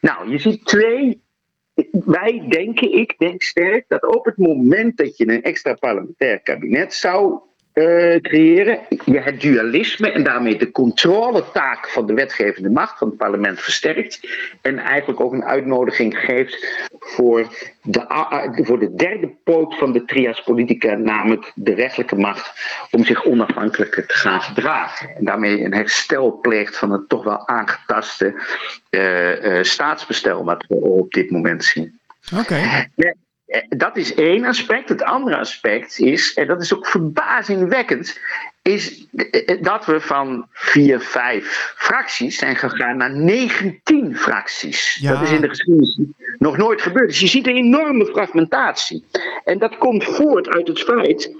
Nou, 0.00 0.30
je 0.30 0.38
ziet 0.38 0.64
twee 0.64 1.22
wij 1.90 2.44
denken, 2.48 2.92
ik 2.92 3.14
denk 3.18 3.42
sterk, 3.42 3.84
dat 3.88 4.06
op 4.16 4.24
het 4.24 4.36
moment 4.36 4.96
dat 4.96 5.16
je 5.16 5.28
een 5.28 5.42
extra 5.42 5.74
parlementair 5.74 6.40
kabinet 6.40 6.94
zou 6.94 7.40
uh, 7.74 8.20
creëren, 8.20 8.78
je 9.04 9.20
het 9.20 9.40
dualisme 9.40 10.10
en 10.10 10.22
daarmee 10.22 10.58
de 10.58 10.70
controletaak 10.70 11.88
van 11.88 12.06
de 12.06 12.14
wetgevende 12.14 12.70
macht 12.70 12.98
van 12.98 13.08
het 13.08 13.16
parlement 13.16 13.60
versterkt 13.60 14.20
en 14.60 14.78
eigenlijk 14.78 15.20
ook 15.20 15.32
een 15.32 15.44
uitnodiging 15.44 16.18
geeft 16.18 16.88
voor 16.98 17.46
de, 17.82 18.04
voor 18.62 18.78
de 18.78 18.94
derde 18.94 19.30
poot 19.44 19.78
van 19.78 19.92
de 19.92 20.04
trias 20.04 20.42
politica, 20.42 20.94
namelijk 20.94 21.52
de 21.54 21.74
rechtelijke 21.74 22.16
macht, 22.16 22.52
om 22.90 23.04
zich 23.04 23.24
onafhankelijker 23.24 24.06
te 24.06 24.14
gaan 24.14 24.40
gedragen. 24.40 25.16
En 25.16 25.24
daarmee 25.24 25.64
een 25.64 25.74
herstel 25.74 26.38
pleegt 26.40 26.76
van 26.76 26.90
het 26.90 27.08
toch 27.08 27.24
wel 27.24 27.48
aangetaste 27.48 28.34
uh, 28.90 29.44
uh, 29.44 29.62
staatsbestel 29.62 30.44
wat 30.44 30.64
we 30.68 30.74
op 30.74 31.12
dit 31.12 31.30
moment 31.30 31.64
zien. 31.64 32.00
Oké. 32.38 32.88
Dat 33.68 33.96
is 33.96 34.14
één 34.14 34.44
aspect. 34.44 34.88
Het 34.88 35.02
andere 35.02 35.36
aspect 35.36 35.98
is, 35.98 36.34
en 36.34 36.46
dat 36.46 36.62
is 36.62 36.74
ook 36.74 36.86
verbazingwekkend, 36.86 38.20
is 38.62 39.06
dat 39.60 39.86
we 39.86 40.00
van 40.00 40.46
vier, 40.52 41.00
vijf 41.00 41.74
fracties 41.76 42.38
zijn 42.38 42.56
gegaan 42.56 42.96
naar 42.96 43.16
19 43.16 44.16
fracties. 44.16 44.98
Ja. 45.00 45.12
Dat 45.12 45.22
is 45.22 45.30
in 45.30 45.40
de 45.40 45.48
geschiedenis 45.48 45.98
nog 46.38 46.56
nooit 46.56 46.82
gebeurd. 46.82 47.08
Dus 47.08 47.20
je 47.20 47.26
ziet 47.26 47.46
een 47.46 47.56
enorme 47.56 48.06
fragmentatie. 48.06 49.04
En 49.44 49.58
dat 49.58 49.78
komt 49.78 50.04
voort 50.04 50.48
uit 50.48 50.68
het 50.68 50.80
feit 50.80 51.34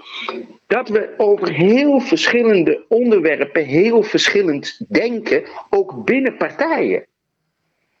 dat 0.67 0.89
we 0.89 1.13
over 1.17 1.49
heel 1.49 1.99
verschillende 1.99 2.85
onderwerpen 2.87 3.65
heel 3.65 4.03
verschillend 4.03 4.79
denken, 4.87 5.43
ook 5.69 6.05
binnen 6.05 6.37
partijen. 6.37 7.05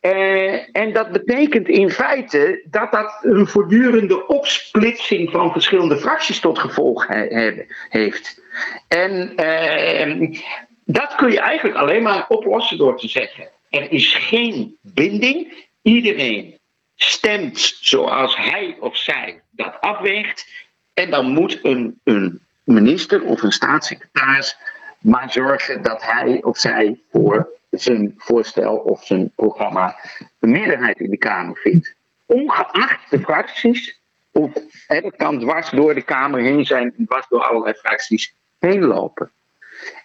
Eh, 0.03 0.75
en 0.77 0.93
dat 0.93 1.11
betekent 1.11 1.67
in 1.67 1.89
feite 1.89 2.61
dat 2.65 2.91
dat 2.91 3.17
een 3.21 3.47
voortdurende 3.47 4.27
opsplitsing 4.27 5.31
van 5.31 5.51
verschillende 5.51 5.97
fracties 5.97 6.39
tot 6.39 6.59
gevolg 6.59 7.07
he- 7.07 7.27
he- 7.27 7.65
heeft. 7.89 8.41
En 8.87 9.35
eh, 9.35 10.39
dat 10.85 11.15
kun 11.15 11.31
je 11.31 11.39
eigenlijk 11.39 11.77
alleen 11.77 12.03
maar 12.03 12.25
oplossen 12.27 12.77
door 12.77 12.97
te 12.97 13.07
zeggen: 13.07 13.49
er 13.69 13.91
is 13.91 14.13
geen 14.13 14.77
binding. 14.81 15.65
Iedereen 15.81 16.59
stemt 16.95 17.77
zoals 17.81 18.37
hij 18.37 18.77
of 18.79 18.97
zij 18.97 19.41
dat 19.51 19.81
afweegt. 19.81 20.47
En 20.93 21.09
dan 21.09 21.25
moet 21.25 21.59
een, 21.61 21.99
een 22.03 22.41
minister 22.63 23.23
of 23.23 23.41
een 23.41 23.51
staatssecretaris 23.51 24.57
maar 24.99 25.31
zorgen 25.31 25.81
dat 25.81 26.03
hij 26.03 26.39
of 26.41 26.57
zij 26.57 26.99
voor 27.11 27.61
zijn 27.73 28.13
voorstel 28.17 28.75
of 28.75 29.05
zijn 29.05 29.31
programma 29.35 29.95
een 30.39 30.51
meerderheid 30.51 30.99
in 30.99 31.09
de 31.09 31.17
Kamer 31.17 31.57
vindt. 31.57 31.95
Ongeacht 32.25 33.09
de 33.09 33.19
fracties, 33.19 34.01
of 34.31 34.51
dat 34.87 35.15
kan 35.15 35.39
dwars 35.39 35.69
door 35.69 35.93
de 35.93 36.01
Kamer 36.01 36.41
heen 36.41 36.65
zijn, 36.65 36.93
dwars 37.05 37.27
door 37.29 37.43
allerlei 37.43 37.73
fracties 37.73 38.35
heen 38.59 38.83
lopen. 38.83 39.31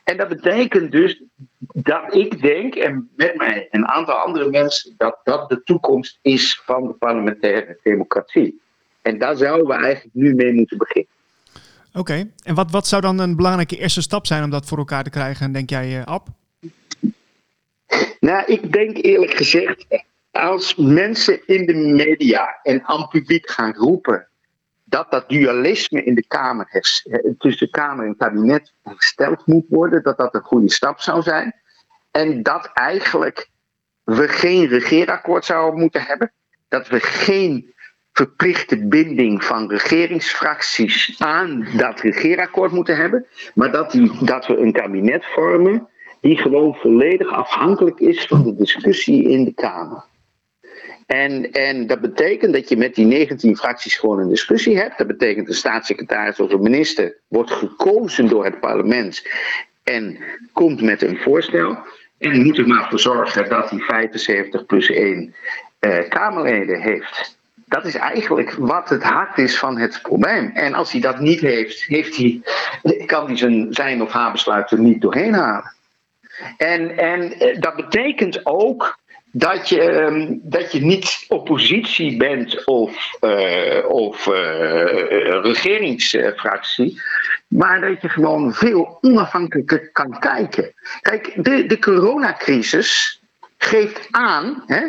En 0.05 0.17
dat 0.17 0.29
betekent 0.29 0.93
dus 0.93 1.23
dat 1.59 2.15
ik 2.15 2.43
denk, 2.43 2.75
en 2.75 3.11
met 3.17 3.37
mij 3.37 3.69
een 3.71 3.87
aantal 3.87 4.15
andere 4.15 4.51
mensen, 4.51 4.95
dat 4.97 5.21
dat 5.25 5.49
de 5.49 5.63
toekomst 5.63 6.19
is 6.23 6.61
van 6.65 6.87
de 6.87 6.93
parlementaire 6.93 7.79
democratie. 7.83 8.61
En 9.03 9.19
daar 9.19 9.37
zouden 9.37 9.67
we 9.67 9.75
eigenlijk 9.75 10.15
nu 10.15 10.35
mee 10.35 10.53
moeten 10.53 10.79
beginnen. 10.79 11.13
Oké. 11.93 12.31
En 12.43 12.55
wat, 12.55 12.71
wat 12.71 12.87
zou 12.87 13.03
dan 13.03 13.19
een 13.19 13.37
belangrijke 13.37 13.77
eerste 13.77 14.03
stap 14.03 14.27
zijn 14.27 14.45
om 14.45 14.51
dat 14.51 14.67
voor 14.67 14.79
elkaar 14.79 15.05
te 15.05 15.11
krijgen, 15.11 15.53
denk 15.53 15.71
jij, 15.71 15.99
eh, 15.99 16.07
Ab? 16.07 16.29
Nou, 18.21 18.45
ik 18.47 18.73
denk 18.73 18.97
eerlijk 18.97 19.35
gezegd, 19.35 19.87
als 20.31 20.75
mensen 20.75 21.47
in 21.47 21.67
de 21.67 21.75
media 21.75 22.59
en 22.63 22.85
aan 22.85 23.01
het 23.01 23.09
publiek 23.09 23.51
gaan 23.51 23.75
roepen 23.75 24.29
dat 24.85 25.11
dat 25.11 25.29
dualisme 25.29 26.05
in 26.05 26.15
de 26.15 26.27
Kamer, 26.27 26.69
eh, 26.71 27.31
tussen 27.39 27.71
Kamer 27.71 28.07
en 28.07 28.17
kabinet 28.17 28.73
hersteld 28.83 29.47
moet 29.47 29.67
worden, 29.69 30.03
dat 30.03 30.17
dat 30.17 30.35
een 30.35 30.43
goede 30.43 30.71
stap 30.71 31.01
zou 31.01 31.23
zijn. 31.23 31.55
En 32.11 32.43
dat 32.43 32.71
eigenlijk 32.75 33.49
we 34.05 34.29
geen 34.29 34.67
regeerakkoord 34.67 35.45
zouden 35.45 35.81
moeten 35.81 36.03
hebben. 36.03 36.33
Dat 36.69 36.89
we 36.89 37.01
geen 37.01 37.75
verplichte 38.13 38.87
binding 38.87 39.45
van 39.45 39.71
regeringsfracties 39.71 41.15
aan 41.19 41.67
dat 41.77 42.01
regeerakkoord 42.01 42.73
moeten 42.73 42.97
hebben. 42.97 43.27
Maar 43.55 43.73
dat, 43.73 43.99
dat 44.21 44.47
we 44.47 44.57
een 44.57 44.73
kabinet 44.73 45.25
vormen 45.25 45.89
die 46.21 46.37
gewoon 46.37 46.75
volledig 46.75 47.33
afhankelijk 47.33 47.99
is 47.99 48.27
van 48.27 48.43
de 48.43 48.55
discussie 48.55 49.29
in 49.29 49.45
de 49.45 49.53
Kamer. 49.53 50.05
En, 51.07 51.53
en 51.53 51.87
dat 51.87 52.01
betekent 52.01 52.53
dat 52.53 52.69
je 52.69 52.77
met 52.77 52.95
die 52.95 53.07
19 53.07 53.57
fracties 53.57 53.97
gewoon 53.97 54.19
een 54.19 54.29
discussie 54.29 54.79
hebt. 54.79 54.99
Dat 54.99 55.07
betekent 55.07 55.47
de 55.47 55.53
staatssecretaris 55.53 56.41
of 56.41 56.53
een 56.53 56.63
minister 56.63 57.17
wordt 57.29 57.51
gekozen 57.51 58.29
door 58.29 58.45
het 58.45 58.61
parlement 58.61 59.29
en 59.83 60.19
komt 60.53 60.83
met 60.83 61.03
een 61.03 61.19
voorstel. 61.19 61.79
En 62.19 62.43
moet 62.43 62.59
er 62.59 62.67
maar 62.67 62.89
voor 62.89 63.01
zorgen 63.01 63.49
dat 63.49 63.71
hij 63.71 63.79
75 63.79 64.67
plus 64.67 64.91
1 64.91 65.35
eh, 65.79 66.09
Kamerleden 66.09 66.81
heeft. 66.81 67.39
Dat 67.55 67.85
is 67.85 67.95
eigenlijk 67.95 68.53
wat 68.53 68.89
het 68.89 69.03
hart 69.03 69.39
is 69.39 69.59
van 69.59 69.79
het 69.79 69.99
probleem. 70.03 70.51
En 70.55 70.75
als 70.75 70.93
hij 70.93 71.01
dat 71.01 71.21
niet 71.21 71.41
heeft, 71.41 71.85
heeft 71.85 72.17
hij, 72.17 72.43
kan 73.07 73.27
hij 73.27 73.37
zijn, 73.37 73.67
zijn 73.71 74.03
of 74.03 74.13
haar 74.13 74.33
besluit 74.33 74.71
er 74.71 74.79
niet 74.79 75.01
doorheen 75.01 75.35
halen. 75.35 75.77
En, 76.57 76.97
en 76.97 77.39
eh, 77.39 77.61
dat 77.61 77.77
betekent 77.77 78.47
ook 78.47 78.99
dat 79.33 79.69
je, 79.69 79.81
ehm, 79.81 80.37
dat 80.41 80.73
je 80.73 80.81
niet 80.81 81.25
oppositie 81.29 82.17
bent 82.17 82.65
of, 82.65 83.15
eh, 83.21 83.85
of 83.89 84.27
eh, 84.27 85.43
regeringsfractie, 85.43 87.01
maar 87.49 87.81
dat 87.81 88.03
je 88.03 88.09
gewoon 88.09 88.55
veel 88.55 88.99
onafhankelijker 89.01 89.93
kan 89.93 90.19
kijken. 90.19 90.73
Kijk, 91.01 91.45
de, 91.45 91.67
de 91.67 91.79
coronacrisis 91.79 93.21
geeft 93.59 94.09
aan 94.11 94.63
hè, 94.67 94.83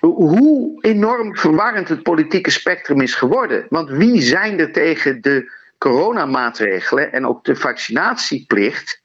hoe 0.00 0.78
enorm 0.80 1.36
verwarrend 1.36 1.88
het 1.88 2.02
politieke 2.02 2.50
spectrum 2.50 3.00
is 3.00 3.14
geworden. 3.14 3.66
Want 3.68 3.90
wie 3.90 4.20
zijn 4.20 4.58
er 4.58 4.72
tegen 4.72 5.20
de 5.20 5.52
coronamaatregelen 5.78 7.12
en 7.12 7.26
ook 7.26 7.44
de 7.44 7.56
vaccinatieplicht? 7.56 9.02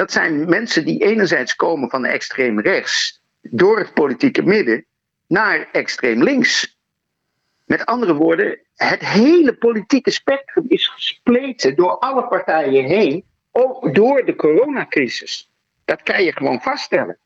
Dat 0.00 0.12
zijn 0.12 0.48
mensen 0.48 0.84
die 0.84 1.04
enerzijds 1.04 1.56
komen 1.56 1.90
van 1.90 2.04
extreem 2.04 2.60
rechts 2.60 3.22
door 3.40 3.78
het 3.78 3.94
politieke 3.94 4.42
midden 4.42 4.84
naar 5.26 5.68
extreem 5.72 6.22
links. 6.22 6.78
Met 7.64 7.86
andere 7.86 8.14
woorden, 8.14 8.58
het 8.76 9.00
hele 9.00 9.54
politieke 9.54 10.10
spectrum 10.10 10.64
is 10.68 10.88
gespleten 10.88 11.76
door 11.76 11.98
alle 11.98 12.26
partijen 12.26 12.84
heen, 12.84 13.24
ook 13.50 13.94
door 13.94 14.24
de 14.24 14.36
coronacrisis. 14.36 15.50
Dat 15.84 16.02
kan 16.02 16.24
je 16.24 16.32
gewoon 16.32 16.60
vaststellen. 16.60 17.18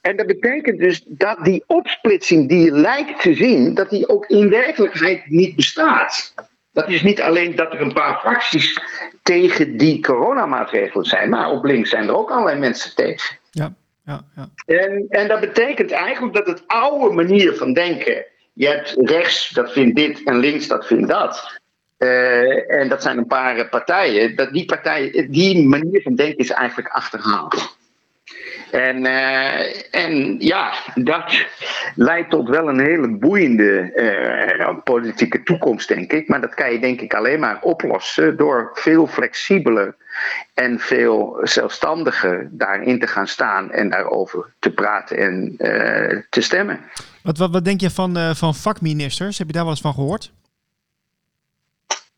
En 0.00 0.16
dat 0.16 0.26
betekent 0.26 0.78
dus 0.78 1.04
dat 1.06 1.44
die 1.44 1.64
opsplitsing 1.66 2.48
die 2.48 2.64
je 2.64 2.72
lijkt 2.72 3.20
te 3.20 3.34
zien, 3.34 3.74
dat 3.74 3.90
die 3.90 4.08
ook 4.08 4.26
in 4.26 4.50
werkelijkheid 4.50 5.26
niet 5.26 5.56
bestaat. 5.56 6.34
Dat 6.74 6.88
is 6.88 7.02
niet 7.02 7.20
alleen 7.22 7.56
dat 7.56 7.72
er 7.72 7.80
een 7.80 7.92
paar 7.92 8.18
fracties 8.20 8.80
tegen 9.22 9.76
die 9.76 10.00
coronamaatregelen 10.02 11.04
zijn, 11.04 11.28
maar 11.30 11.50
op 11.50 11.64
links 11.64 11.90
zijn 11.90 12.08
er 12.08 12.16
ook 12.16 12.30
allerlei 12.30 12.58
mensen 12.58 12.94
tegen. 12.94 13.38
Ja, 13.50 13.74
ja, 14.04 14.24
ja. 14.36 14.48
En, 14.66 15.06
en 15.08 15.28
dat 15.28 15.40
betekent 15.40 15.90
eigenlijk 15.90 16.34
dat 16.34 16.46
het 16.46 16.62
oude 16.66 17.14
manier 17.14 17.54
van 17.54 17.72
denken. 17.72 18.24
Je 18.52 18.66
hebt 18.66 18.94
rechts, 18.98 19.48
dat 19.48 19.72
vindt 19.72 19.96
dit, 19.96 20.22
en 20.24 20.36
links, 20.38 20.66
dat 20.66 20.86
vindt 20.86 21.08
dat. 21.08 21.60
eh, 21.98 22.70
en 22.80 22.88
dat 22.88 23.02
zijn 23.02 23.18
een 23.18 23.26
paar 23.26 23.68
partijen. 23.68 24.36
Dat 24.36 24.52
die, 24.52 24.64
partijen 24.64 25.30
die 25.30 25.68
manier 25.68 26.02
van 26.02 26.14
denken 26.14 26.38
is 26.38 26.50
eigenlijk 26.50 26.88
achterhaald. 26.88 27.76
En, 28.70 29.06
eh, 29.06 30.04
en 30.06 30.36
ja, 30.38 30.72
dat 30.94 31.46
leidt 31.94 32.30
tot 32.30 32.48
wel 32.48 32.68
een 32.68 32.80
hele 32.80 33.08
boeiende 33.08 33.92
eh, 33.92 34.76
politieke 34.84 35.42
toekomst, 35.42 35.88
denk 35.88 36.12
ik. 36.12 36.28
Maar 36.28 36.40
dat 36.40 36.54
kan 36.54 36.72
je 36.72 36.78
denk 36.78 37.00
ik 37.00 37.14
alleen 37.14 37.40
maar 37.40 37.62
oplossen 37.62 38.36
door 38.36 38.70
veel 38.74 39.06
flexibeler 39.06 39.94
en 40.54 40.78
veel 40.78 41.38
zelfstandiger 41.42 42.48
daarin 42.50 42.98
te 42.98 43.06
gaan 43.06 43.26
staan 43.26 43.70
en 43.70 43.90
daarover 43.90 44.52
te 44.58 44.72
praten 44.72 45.16
en 45.16 45.54
eh, 45.58 46.22
te 46.30 46.40
stemmen. 46.40 46.80
Wat, 47.22 47.38
wat, 47.38 47.50
wat 47.50 47.64
denk 47.64 47.80
je 47.80 47.90
van, 47.90 48.16
eh, 48.16 48.34
van 48.34 48.54
vakministers? 48.54 49.38
Heb 49.38 49.46
je 49.46 49.52
daar 49.52 49.62
wel 49.62 49.72
eens 49.72 49.80
van 49.80 49.94
gehoord? 49.94 50.32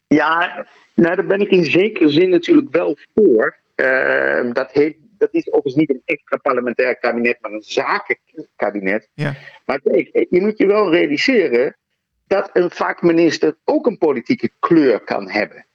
Ja, 0.07 0.67
nou, 0.95 1.17
daar 1.17 1.27
ben 1.27 1.41
ik 1.41 1.51
in 1.51 1.65
zekere 1.65 2.09
zin 2.09 2.31
natuurlijk 2.31 2.71
wel 2.71 2.99
voor. 3.15 3.57
Dat, 4.53 4.73
heet, 4.73 4.97
dat 5.19 5.29
is 5.31 5.47
overigens 5.47 5.75
niet 5.75 5.91
een 5.91 6.03
extra 6.05 6.37
parlementair 6.37 6.97
kabinet, 6.97 7.39
maar 7.41 7.53
een 7.53 7.63
zakenkabinet. 7.63 9.09
Ja. 9.15 9.35
Maar 9.67 9.81
kijk, 9.81 10.27
je 10.31 10.41
moet 10.41 10.59
je 10.59 10.67
wel 10.67 10.91
realiseren 10.91 11.77
dat 12.27 12.51
een 12.53 12.71
vakminister 12.71 13.57
ook 13.65 13.87
een 13.87 13.99
politieke 13.99 14.51
kleur 14.59 15.01
kan 15.01 15.31
hebben. 15.31 15.67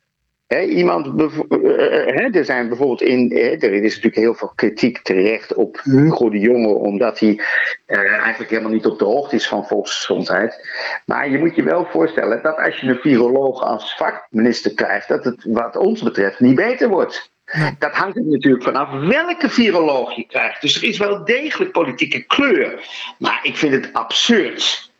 Iemand, 0.59 1.07
eh, 1.51 2.25
eh, 2.25 2.35
er 2.35 2.45
zijn 2.45 2.67
bijvoorbeeld 2.67 3.01
in, 3.01 3.31
er 3.31 3.73
is 3.73 3.95
natuurlijk 3.95 4.15
heel 4.15 4.33
veel 4.33 4.51
kritiek 4.55 5.01
terecht 5.01 5.53
op 5.53 5.79
Hugo 5.83 6.29
de 6.29 6.39
Jonge, 6.39 6.73
omdat 6.73 7.19
hij 7.19 7.41
eh, 7.85 7.99
eigenlijk 7.99 8.49
helemaal 8.49 8.71
niet 8.71 8.85
op 8.85 8.99
de 8.99 9.05
hoogte 9.05 9.35
is 9.35 9.47
van 9.47 9.67
volksgezondheid. 9.67 10.67
Maar 11.05 11.29
je 11.29 11.37
moet 11.37 11.55
je 11.55 11.63
wel 11.63 11.85
voorstellen 11.85 12.41
dat 12.43 12.57
als 12.57 12.79
je 12.79 12.87
een 12.87 12.95
viroloog 12.95 13.61
als 13.61 13.95
vakminister 13.95 14.73
krijgt, 14.73 15.07
dat 15.07 15.23
het 15.23 15.45
wat 15.47 15.75
ons 15.75 16.03
betreft 16.03 16.39
niet 16.39 16.55
beter 16.55 16.89
wordt. 16.89 17.31
Dat 17.79 17.91
hangt 17.91 18.17
er 18.17 18.23
natuurlijk 18.25 18.63
vanaf 18.63 18.89
welke 18.89 19.49
viroloog 19.49 20.15
je 20.15 20.25
krijgt. 20.27 20.61
Dus 20.61 20.75
er 20.75 20.83
is 20.83 20.97
wel 20.97 21.25
degelijk 21.25 21.71
politieke 21.71 22.23
kleur. 22.23 22.87
Maar 23.17 23.39
ik 23.43 23.57
vind 23.57 23.73
het 23.73 23.93
absurd 23.93 24.91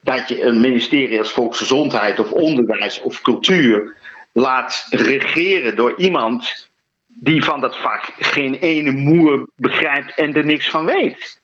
dat 0.00 0.28
je 0.28 0.42
een 0.42 0.60
ministerie 0.60 1.18
als 1.18 1.32
Volksgezondheid 1.32 2.18
of 2.18 2.30
Onderwijs 2.30 3.00
of 3.00 3.20
Cultuur 3.20 3.96
laat 4.32 4.86
regeren 4.90 5.76
door 5.76 5.94
iemand 5.96 6.68
die 7.06 7.44
van 7.44 7.60
dat 7.60 7.76
vak 7.76 8.12
geen 8.18 8.54
ene 8.54 8.90
moer 8.90 9.48
begrijpt 9.56 10.14
en 10.14 10.34
er 10.34 10.44
niks 10.44 10.70
van 10.70 10.84
weet. 10.84 11.40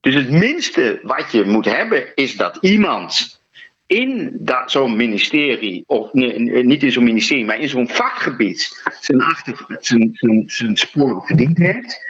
Dus 0.00 0.14
het 0.14 0.30
minste 0.30 1.00
wat 1.02 1.32
je 1.32 1.44
moet 1.44 1.64
hebben 1.64 2.14
is 2.14 2.36
dat 2.36 2.58
iemand 2.60 3.37
in 3.88 4.40
zo'n 4.66 4.96
ministerie, 4.96 5.84
of 5.86 6.12
niet 6.12 6.82
in 6.82 6.92
zo'n 6.92 7.04
ministerie, 7.04 7.44
maar 7.44 7.60
in 7.60 7.68
zo'n 7.68 7.88
vakgebied 7.88 8.82
zijn, 9.00 9.22
achter, 9.22 9.66
zijn, 9.80 10.10
zijn, 10.12 10.42
zijn 10.46 10.76
sporen 10.76 11.22
verdiend 11.22 11.58
heeft. 11.58 12.06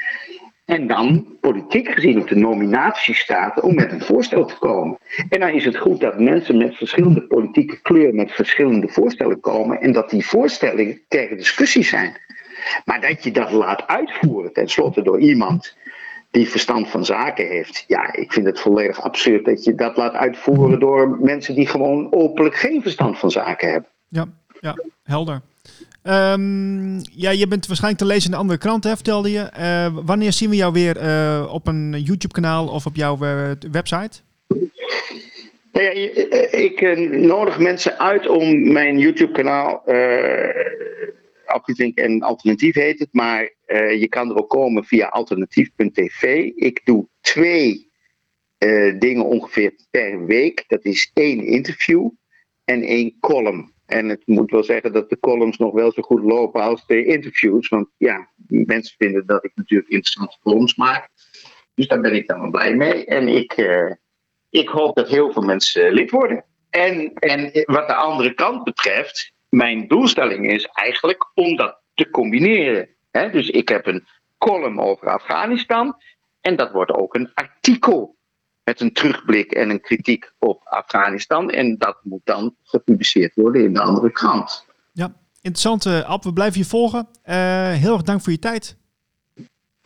En 0.64 0.86
dan 0.86 1.36
politiek 1.40 1.88
gezien 1.88 2.20
op 2.20 2.28
de 2.28 2.36
nominatie 2.36 3.14
staat 3.14 3.60
om 3.60 3.74
met 3.74 3.92
een 3.92 4.02
voorstel 4.02 4.44
te 4.44 4.58
komen. 4.58 4.98
En 5.28 5.40
dan 5.40 5.48
is 5.48 5.64
het 5.64 5.76
goed 5.76 6.00
dat 6.00 6.20
mensen 6.20 6.56
met 6.56 6.76
verschillende 6.76 7.22
politieke 7.26 7.80
kleur 7.82 8.14
met 8.14 8.32
verschillende 8.32 8.88
voorstellen 8.88 9.40
komen. 9.40 9.80
En 9.80 9.92
dat 9.92 10.10
die 10.10 10.26
voorstellen 10.26 11.00
tegen 11.08 11.36
discussie 11.36 11.84
zijn. 11.84 12.16
Maar 12.84 13.00
dat 13.00 13.24
je 13.24 13.30
dat 13.30 13.50
laat 13.50 13.86
uitvoeren, 13.86 14.52
tenslotte 14.52 15.02
door 15.02 15.20
iemand 15.20 15.76
die 16.30 16.48
verstand 16.48 16.88
van 16.88 17.04
zaken 17.04 17.46
heeft. 17.46 17.84
Ja, 17.86 18.14
ik 18.14 18.32
vind 18.32 18.46
het 18.46 18.60
volledig 18.60 19.02
absurd 19.02 19.44
dat 19.44 19.64
je 19.64 19.74
dat 19.74 19.96
laat 19.96 20.14
uitvoeren 20.14 20.80
door 20.80 21.18
mensen 21.20 21.54
die 21.54 21.66
gewoon 21.66 22.12
openlijk 22.12 22.54
geen 22.54 22.82
verstand 22.82 23.18
van 23.18 23.30
zaken 23.30 23.70
hebben. 23.70 23.90
Ja, 24.08 24.26
ja 24.60 24.74
helder. 25.02 25.40
Um, 26.02 27.00
ja, 27.12 27.30
je 27.30 27.48
bent 27.48 27.66
waarschijnlijk 27.66 28.02
te 28.02 28.08
lezen 28.08 28.24
in 28.24 28.30
de 28.30 28.36
andere 28.36 28.58
kranten, 28.58 28.94
vertelde 28.94 29.30
je. 29.30 29.50
Uh, 29.58 30.04
wanneer 30.04 30.32
zien 30.32 30.50
we 30.50 30.56
jou 30.56 30.72
weer 30.72 31.02
uh, 31.02 31.48
op 31.52 31.66
een 31.66 31.90
YouTube-kanaal 32.02 32.68
of 32.68 32.86
op 32.86 32.96
jouw 32.96 33.18
uh, 33.22 33.50
website? 33.70 34.20
Nou 35.72 35.84
ja, 35.84 35.90
ik 36.50 36.96
nodig 37.10 37.58
mensen 37.58 37.98
uit 37.98 38.28
om 38.28 38.72
mijn 38.72 38.98
YouTube-kanaal, 38.98 39.82
Appietvink 41.48 41.98
en 41.98 42.22
Alternatief 42.22 42.74
heet 42.74 42.98
het, 42.98 43.08
maar 43.12 43.54
je 43.98 44.06
kan 44.08 44.30
er 44.30 44.36
ook 44.36 44.50
komen 44.50 44.84
via 44.84 45.06
alternatief.tv. 45.06 46.44
Ik 46.54 46.80
doe 46.84 47.08
twee 47.20 47.90
dingen 48.98 49.24
ongeveer 49.24 49.72
per 49.90 50.26
week. 50.26 50.64
Dat 50.66 50.84
is 50.84 51.10
één 51.14 51.44
interview 51.44 52.08
en 52.64 52.82
één 52.82 53.16
column. 53.20 53.72
En 53.88 54.08
het 54.08 54.26
moet 54.26 54.50
wel 54.50 54.62
zeggen 54.62 54.92
dat 54.92 55.10
de 55.10 55.18
columns 55.20 55.56
nog 55.56 55.72
wel 55.72 55.92
zo 55.92 56.02
goed 56.02 56.22
lopen 56.22 56.62
als 56.62 56.86
de 56.86 57.04
interviews. 57.04 57.68
Want 57.68 57.88
ja, 57.96 58.28
mensen 58.46 58.96
vinden 58.98 59.26
dat 59.26 59.44
ik 59.44 59.50
natuurlijk 59.54 59.88
interessante 59.88 60.38
columns 60.42 60.76
maak. 60.76 61.08
Dus 61.74 61.88
daar 61.88 62.00
ben 62.00 62.14
ik 62.14 62.26
dan 62.26 62.40
wel 62.40 62.50
blij 62.50 62.74
mee. 62.74 63.04
En 63.04 63.28
ik, 63.28 63.56
uh, 63.56 63.92
ik 64.50 64.68
hoop 64.68 64.96
dat 64.96 65.08
heel 65.08 65.32
veel 65.32 65.42
mensen 65.42 65.92
lid 65.92 66.10
worden. 66.10 66.44
En, 66.70 67.12
en 67.14 67.50
wat 67.64 67.86
de 67.86 67.94
andere 67.94 68.34
kant 68.34 68.64
betreft, 68.64 69.32
mijn 69.48 69.88
doelstelling 69.88 70.50
is 70.50 70.64
eigenlijk 70.64 71.30
om 71.34 71.56
dat 71.56 71.78
te 71.94 72.10
combineren. 72.10 72.88
dus 73.10 73.50
ik 73.50 73.68
heb 73.68 73.86
een 73.86 74.06
column 74.38 74.80
over 74.80 75.08
Afghanistan. 75.08 75.96
En 76.40 76.56
dat 76.56 76.72
wordt 76.72 76.90
ook 76.90 77.14
een 77.14 77.30
artikel 77.34 78.16
met 78.64 78.80
een 78.80 78.92
terugblik 78.92 79.52
en 79.52 79.70
een 79.70 79.80
kritiek 79.80 80.32
op 80.38 80.60
Afghanistan. 80.64 81.50
En 81.50 81.76
dat 81.78 81.98
moet 82.02 82.20
dan 82.24 82.54
gepubliceerd 82.62 83.34
worden 83.34 83.64
in 83.64 83.72
de 83.72 83.80
andere 83.80 84.10
krant. 84.10 84.66
Ja, 84.92 85.12
interessant. 85.40 85.84
Uh, 85.84 86.08
Ab, 86.08 86.24
we 86.24 86.32
blijven 86.32 86.60
je 86.60 86.66
volgen. 86.66 87.08
Uh, 87.24 87.34
heel 87.72 87.92
erg 87.92 88.02
dank 88.02 88.20
voor 88.20 88.32
je 88.32 88.38
tijd. 88.38 88.76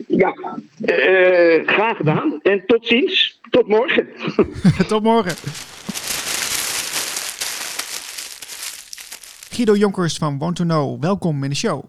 Ja, 0.07 0.35
uh, 0.81 1.67
graag 1.67 1.97
gedaan. 1.97 2.39
En 2.41 2.65
tot 2.65 2.87
ziens. 2.87 3.39
Tot 3.49 3.67
morgen. 3.67 4.07
tot 4.87 5.03
morgen. 5.03 5.35
Guido 9.53 9.75
Jonkers 9.75 10.17
van 10.17 10.37
Want 10.37 10.55
to 10.55 10.63
Know, 10.63 11.01
welkom 11.01 11.43
in 11.43 11.49
de 11.49 11.55
show. 11.55 11.83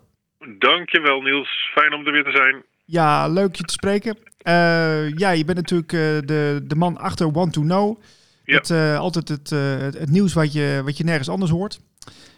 Dankjewel 0.59 1.21
Niels, 1.21 1.71
fijn 1.73 1.93
om 1.93 2.07
er 2.07 2.13
weer 2.13 2.25
te 2.25 2.37
zijn. 2.37 2.63
Ja, 2.85 3.29
leuk 3.29 3.55
je 3.55 3.63
te 3.63 3.73
spreken. 3.73 4.19
Uh, 4.47 5.17
ja, 5.17 5.31
je 5.31 5.45
bent 5.45 5.57
natuurlijk 5.57 5.93
uh, 5.93 6.01
de, 6.01 6.61
de 6.65 6.77
man 6.77 6.97
achter 6.97 7.33
Want 7.33 7.53
to 7.53 7.61
Know. 7.61 8.03
Ja. 8.45 8.57
Het, 8.57 8.71
uh, 8.71 8.99
altijd 8.99 9.29
het, 9.29 9.51
het, 9.51 9.99
het, 9.99 10.11
nieuws 10.11 10.35
wat 10.35 10.53
je, 10.53 10.81
wat 10.85 10.97
je 10.97 11.05
nergens 11.05 11.29
anders 11.29 11.51
hoort. 11.51 11.81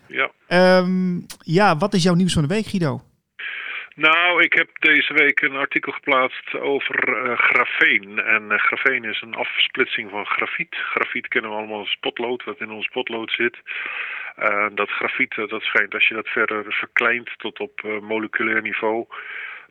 Ja. 0.09 0.31
Um, 0.79 1.27
ja, 1.39 1.77
wat 1.77 1.95
is 1.95 2.03
jouw 2.03 2.15
nieuws 2.15 2.33
van 2.33 2.43
de 2.43 2.55
week, 2.55 2.67
Guido? 2.67 3.01
Nou, 3.95 4.43
ik 4.43 4.53
heb 4.53 4.69
deze 4.79 5.13
week 5.13 5.41
een 5.41 5.57
artikel 5.57 5.93
geplaatst 5.93 6.55
over 6.55 7.09
uh, 7.09 7.39
grafeen. 7.39 8.19
En 8.19 8.43
uh, 8.43 8.59
grafeen 8.59 9.05
is 9.05 9.21
een 9.21 9.35
afsplitsing 9.35 10.11
van 10.11 10.27
grafiet. 10.27 10.75
Grafiet 10.75 11.29
kennen 11.29 11.51
we 11.51 11.57
allemaal 11.57 11.79
als 11.79 11.97
potlood, 12.01 12.45
wat 12.45 12.61
in 12.61 12.71
ons 12.71 12.89
potlood 12.89 13.31
zit. 13.31 13.57
Uh, 14.39 14.67
dat 14.75 14.91
grafiet, 14.91 15.35
dat 15.35 15.63
schijnt 15.63 15.95
als 15.95 16.09
je 16.09 16.15
dat 16.15 16.29
verder 16.29 16.65
verkleint 16.69 17.31
tot 17.37 17.61
op 17.61 17.83
moleculair 18.01 18.63
niveau 18.63 19.07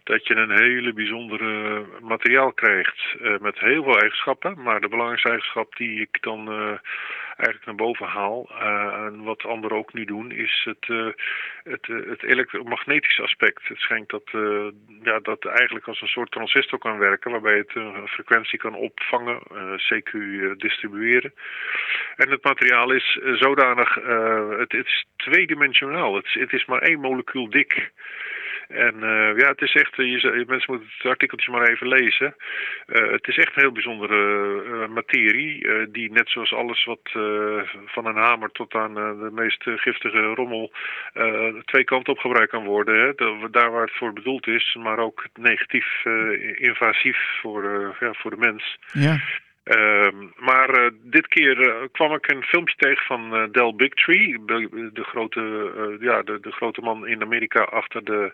dat 0.04 0.28
je 0.28 0.36
een 0.36 0.58
hele 0.58 0.94
bijzondere 0.94 1.86
materiaal 2.02 2.54
krijgt 2.54 3.16
met 3.40 3.60
heel 3.60 3.84
veel 3.84 4.00
eigenschappen. 4.00 4.62
Maar 4.62 4.82
de 4.82 4.88
belangrijkste 4.88 5.30
eigenschap 5.30 5.76
die 5.76 6.02
ik 6.02 6.18
dan 6.22 6.50
eigenlijk 7.38 7.66
naar 7.66 7.88
boven 7.88 8.06
haal, 8.06 8.50
uh, 8.52 9.06
en 9.06 9.24
wat 9.24 9.44
anderen 9.44 9.78
ook 9.78 9.94
niet 9.94 10.08
doen, 10.08 10.32
is 10.32 10.62
het, 10.64 10.88
het, 11.64 11.88
het 11.88 12.24
elektromagnetische 12.24 13.22
aspect. 13.22 13.68
Het 13.68 13.78
schijnt 13.80 14.10
dat, 14.10 14.30
ja, 15.04 15.20
dat 15.20 15.46
eigenlijk 15.46 15.88
als 15.88 16.02
een 16.02 16.08
soort 16.08 16.32
transistor 16.32 16.80
kan 16.80 16.98
werken, 16.98 17.32
waarbij 17.32 17.58
het 17.58 17.76
een 17.76 18.08
frequentie 18.08 18.60
kan 18.60 18.76
opvangen, 18.76 19.40
CQ 19.94 20.12
distribueren. 20.58 21.34
En 22.16 22.30
het 22.30 22.44
materiaal 22.44 22.92
is 22.92 23.20
zodanig, 23.34 23.94
het, 23.94 24.72
het, 24.72 24.86
is 24.86 25.06
tweedimensionaal. 25.16 26.16
Het, 26.16 26.34
het 26.34 26.54
is 26.54 26.66
maar 26.66 26.82
één 26.82 27.00
molecuul 27.00 27.50
dik. 27.50 27.92
En 28.68 28.96
uh, 28.96 29.38
ja, 29.38 29.48
het 29.48 29.62
is 29.62 29.76
echt, 29.76 30.00
eh, 30.00 30.06
je, 30.06 30.44
mensen 30.48 30.72
moeten 30.72 30.90
het 30.98 31.12
artikeltje 31.12 31.52
maar 31.52 31.68
even 31.68 31.88
lezen. 31.88 32.36
Uh, 32.88 33.12
het 33.12 33.28
is 33.28 33.38
echt 33.38 33.56
een 33.56 33.62
heel 33.62 33.72
bijzondere 33.72 34.88
materie, 34.88 35.68
die 35.92 36.12
net 36.12 36.30
zoals 36.30 36.54
alles 36.54 36.86
wat 36.86 37.12
van 37.86 38.06
een 38.06 38.16
hamer 38.16 38.52
tot 38.52 38.74
aan 38.74 38.94
de 38.94 39.30
meest 39.34 39.64
giftige 39.64 40.22
rommel 40.22 40.72
twee 41.66 41.84
kanten 41.84 42.14
op 42.14 42.20
gebruikt 42.20 42.52
kan 42.52 42.66
worden. 42.66 43.00
Hè. 43.00 43.14
Daar 43.50 43.72
waar 43.72 43.82
het 43.82 43.98
voor 43.98 44.14
bedoeld 44.14 44.48
is, 44.48 44.78
maar 44.80 45.00
ook 45.00 45.26
negatief 45.34 46.06
invasief 46.56 47.18
voor, 47.42 47.96
ja, 48.00 48.14
voor 48.14 48.32
de 48.32 48.38
mens. 48.38 48.78
Ja. 48.92 49.20
Uh, 49.66 50.08
maar 50.36 50.80
uh, 50.80 50.90
dit 51.04 51.28
keer 51.28 51.68
uh, 51.68 51.76
kwam 51.92 52.14
ik 52.14 52.32
een 52.32 52.44
filmpje 52.44 52.76
tegen 52.78 53.06
van 53.06 53.36
uh, 53.36 53.44
Del 53.52 53.76
Bigtree, 53.76 54.46
de, 54.46 54.90
de 54.94 55.04
grote, 55.04 55.72
ja, 56.00 56.22
de, 56.22 56.40
de, 56.40 56.52
grote 56.52 56.82
man 56.82 57.08
in 57.08 57.22
Amerika 57.22 57.62
achter 57.62 58.04
de 58.04 58.34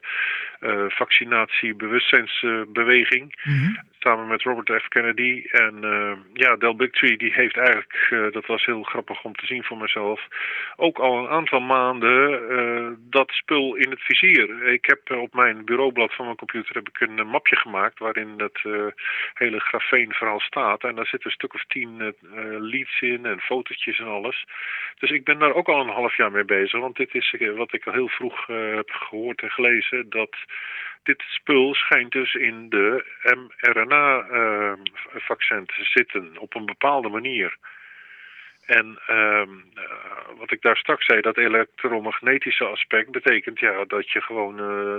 vaccinatiebewustzijnsbeweging. 0.89 3.39
Mm 3.43 3.53
-hmm 3.53 3.89
samen 4.03 4.27
met 4.27 4.43
Robert 4.43 4.81
F. 4.83 4.87
Kennedy. 4.87 5.43
En 5.51 5.75
uh, 5.83 6.13
ja, 6.33 6.55
Del 6.55 6.75
Bigtree 6.75 7.17
die 7.17 7.33
heeft 7.33 7.57
eigenlijk, 7.57 8.07
uh, 8.09 8.31
dat 8.31 8.45
was 8.45 8.65
heel 8.65 8.83
grappig 8.83 9.23
om 9.23 9.35
te 9.35 9.45
zien 9.45 9.63
voor 9.63 9.77
mezelf, 9.77 10.27
ook 10.75 10.99
al 10.99 11.17
een 11.17 11.29
aantal 11.29 11.59
maanden 11.59 12.41
uh, 12.51 12.91
dat 12.99 13.31
spul 13.31 13.75
in 13.75 13.89
het 13.89 14.01
vizier. 14.01 14.63
Ik 14.63 14.85
heb 14.85 15.19
op 15.19 15.33
mijn 15.33 15.65
bureaublad 15.65 16.13
van 16.13 16.25
mijn 16.25 16.37
computer 16.37 16.75
heb 16.75 16.89
ik 16.89 16.99
een 16.99 17.27
mapje 17.27 17.55
gemaakt 17.55 17.99
waarin 17.99 18.33
het 18.37 18.61
hele 19.33 19.59
grafeenverhaal 19.59 20.39
staat. 20.39 20.83
En 20.83 20.95
daar 20.95 21.05
zitten 21.05 21.29
een 21.29 21.35
stuk 21.35 21.53
of 21.53 21.63
tien 21.67 22.15
leads 22.59 23.01
in 23.01 23.25
en 23.25 23.39
fotootjes 23.39 23.99
en 23.99 24.07
alles. 24.07 24.45
Dus 24.99 25.09
ik 25.09 25.23
ben 25.23 25.39
daar 25.39 25.53
ook 25.53 25.67
al 25.67 25.81
een 25.81 25.93
half 25.93 26.17
jaar 26.17 26.31
mee 26.31 26.45
bezig, 26.45 26.79
want 26.79 26.95
dit 26.95 27.15
is 27.15 27.35
wat 27.55 27.73
ik 27.73 27.87
al 27.87 27.93
heel 27.93 28.07
vroeg 28.07 28.47
heb 28.47 28.89
gehoord 28.89 29.41
en 29.41 29.51
gelezen, 29.51 30.09
dat 30.09 30.35
dit 31.03 31.23
spul 31.27 31.73
schijnt 31.73 32.11
dus 32.11 32.33
in 32.33 32.69
de 32.69 33.05
mRNA-vaccin 33.59 35.65
te 35.65 35.83
zitten 35.83 36.37
op 36.37 36.55
een 36.55 36.65
bepaalde 36.65 37.09
manier. 37.09 37.57
En 38.65 38.99
uh, 39.09 39.47
wat 40.37 40.51
ik 40.51 40.61
daar 40.61 40.77
straks 40.77 41.05
zei, 41.05 41.21
dat 41.21 41.37
elektromagnetische 41.37 42.65
aspect 42.65 43.11
betekent 43.11 43.59
ja, 43.59 43.85
dat 43.85 44.09
je 44.09 44.21
gewoon 44.21 44.59
uh, 44.59 44.97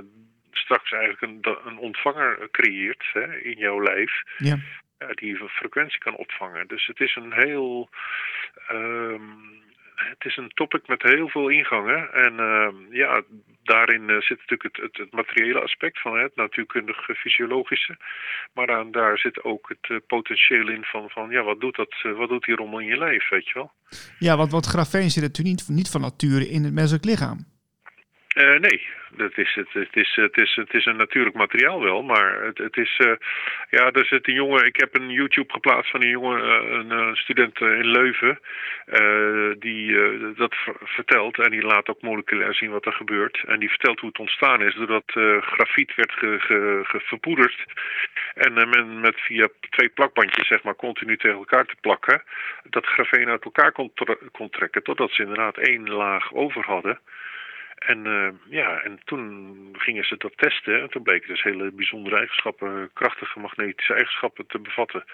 straks 0.50 0.92
eigenlijk 0.92 1.22
een, 1.22 1.56
een 1.64 1.78
ontvanger 1.78 2.48
creëert 2.50 3.04
hè, 3.12 3.38
in 3.38 3.58
jouw 3.58 3.82
lijf. 3.82 4.22
Ja. 4.38 4.58
Uh, 4.98 5.08
die 5.14 5.40
een 5.40 5.48
frequentie 5.48 5.98
kan 5.98 6.16
opvangen. 6.16 6.66
Dus 6.66 6.86
het 6.86 7.00
is 7.00 7.16
een 7.16 7.32
heel. 7.32 7.88
Uh, 8.72 9.20
het 9.94 10.24
is 10.24 10.36
een 10.36 10.50
topic 10.54 10.86
met 10.86 11.02
heel 11.02 11.28
veel 11.28 11.48
ingangen. 11.48 12.12
En 12.12 12.32
uh, 12.32 12.68
ja, 12.90 13.22
daarin 13.62 14.02
uh, 14.08 14.20
zit 14.20 14.38
natuurlijk 14.38 14.76
het, 14.76 14.96
het, 14.96 15.12
materiële 15.12 15.60
aspect 15.60 16.00
van 16.00 16.18
het 16.18 16.36
natuurkundige, 16.36 17.14
fysiologische. 17.14 17.96
Maar 18.54 18.76
aan, 18.76 18.90
daar 18.90 19.18
zit 19.18 19.44
ook 19.44 19.68
het 19.68 19.90
uh, 19.90 19.98
potentieel 20.06 20.68
in 20.68 20.84
van, 20.84 21.10
van 21.10 21.30
ja, 21.30 21.42
wat 21.42 21.60
doet, 21.60 21.76
dat, 21.76 21.94
uh, 22.02 22.16
wat 22.16 22.28
doet 22.28 22.44
die 22.44 22.56
rommel 22.56 22.78
in 22.78 22.86
je 22.86 22.98
lijf, 22.98 23.28
weet 23.28 23.48
je 23.48 23.54
wel? 23.54 23.72
Ja, 24.18 24.36
want 24.36 24.50
wat 24.50 24.66
grafeen 24.66 25.10
zit 25.10 25.22
natuurlijk 25.22 25.56
niet, 25.56 25.68
niet 25.68 25.90
van 25.90 26.00
nature 26.00 26.48
in 26.48 26.64
het 26.64 26.72
menselijk 26.72 27.04
lichaam. 27.04 27.51
Uh, 28.34 28.58
nee, 28.58 28.88
dat 29.10 29.38
is, 29.38 29.54
het, 29.54 29.72
het, 29.72 29.96
is, 29.96 30.12
het, 30.14 30.36
is, 30.36 30.54
het 30.54 30.74
is 30.74 30.86
een 30.86 30.96
natuurlijk 30.96 31.36
materiaal 31.36 31.82
wel, 31.82 32.02
maar 32.02 32.42
het, 32.42 32.58
het 32.58 32.76
is, 32.76 32.98
uh, 32.98 33.12
ja, 33.70 33.90
er 33.90 34.06
zit 34.06 34.28
een 34.28 34.34
jongen, 34.34 34.64
ik 34.64 34.76
heb 34.76 34.94
een 34.94 35.10
YouTube 35.10 35.52
geplaatst 35.52 35.90
van 35.90 36.02
een 36.02 36.08
jongen, 36.08 36.72
een 36.90 37.16
student 37.16 37.60
in 37.60 37.86
Leuven, 37.86 38.40
die 39.58 39.96
dat 40.34 40.54
vertelt 40.84 41.38
en 41.38 41.50
die 41.50 41.62
laat 41.62 41.88
ook 41.88 42.02
moleculair 42.02 42.54
zien 42.54 42.70
wat 42.70 42.86
er 42.86 42.92
gebeurt. 42.92 43.42
En 43.46 43.58
die 43.58 43.68
vertelt 43.68 44.00
hoe 44.00 44.08
het 44.08 44.18
ontstaan 44.18 44.62
is 44.62 44.74
doordat 44.74 45.12
grafiet 45.40 45.94
werd 45.94 46.12
ge 46.12 47.00
verpoederd 47.04 47.64
en 48.34 48.52
men 48.52 49.00
met 49.00 49.20
via 49.20 49.48
twee 49.70 49.88
plakbandjes 49.88 50.46
zeg 50.46 50.62
maar 50.62 50.76
continu 50.76 51.16
tegen 51.16 51.38
elkaar 51.38 51.66
te 51.66 51.76
plakken, 51.80 52.22
dat 52.62 52.86
grafeen 52.86 53.28
uit 53.28 53.44
elkaar 53.44 53.72
kon, 53.72 53.92
kon 54.32 54.50
trekken 54.50 54.82
totdat 54.82 55.10
ze 55.10 55.22
inderdaad 55.22 55.56
één 55.56 55.90
laag 55.90 56.32
over 56.34 56.64
hadden. 56.64 56.98
En 57.86 58.06
uh, 58.06 58.28
ja, 58.48 58.80
en 58.82 59.00
toen 59.04 59.68
gingen 59.72 60.04
ze 60.04 60.16
dat 60.18 60.32
testen. 60.36 60.80
En 60.80 60.90
toen 60.90 61.02
bleken 61.02 61.28
dus 61.28 61.42
hele 61.42 61.70
bijzondere 61.70 62.16
eigenschappen, 62.16 62.90
krachtige 62.92 63.38
magnetische 63.38 63.94
eigenschappen 63.94 64.46
te 64.46 64.58
bevatten. 64.58 65.04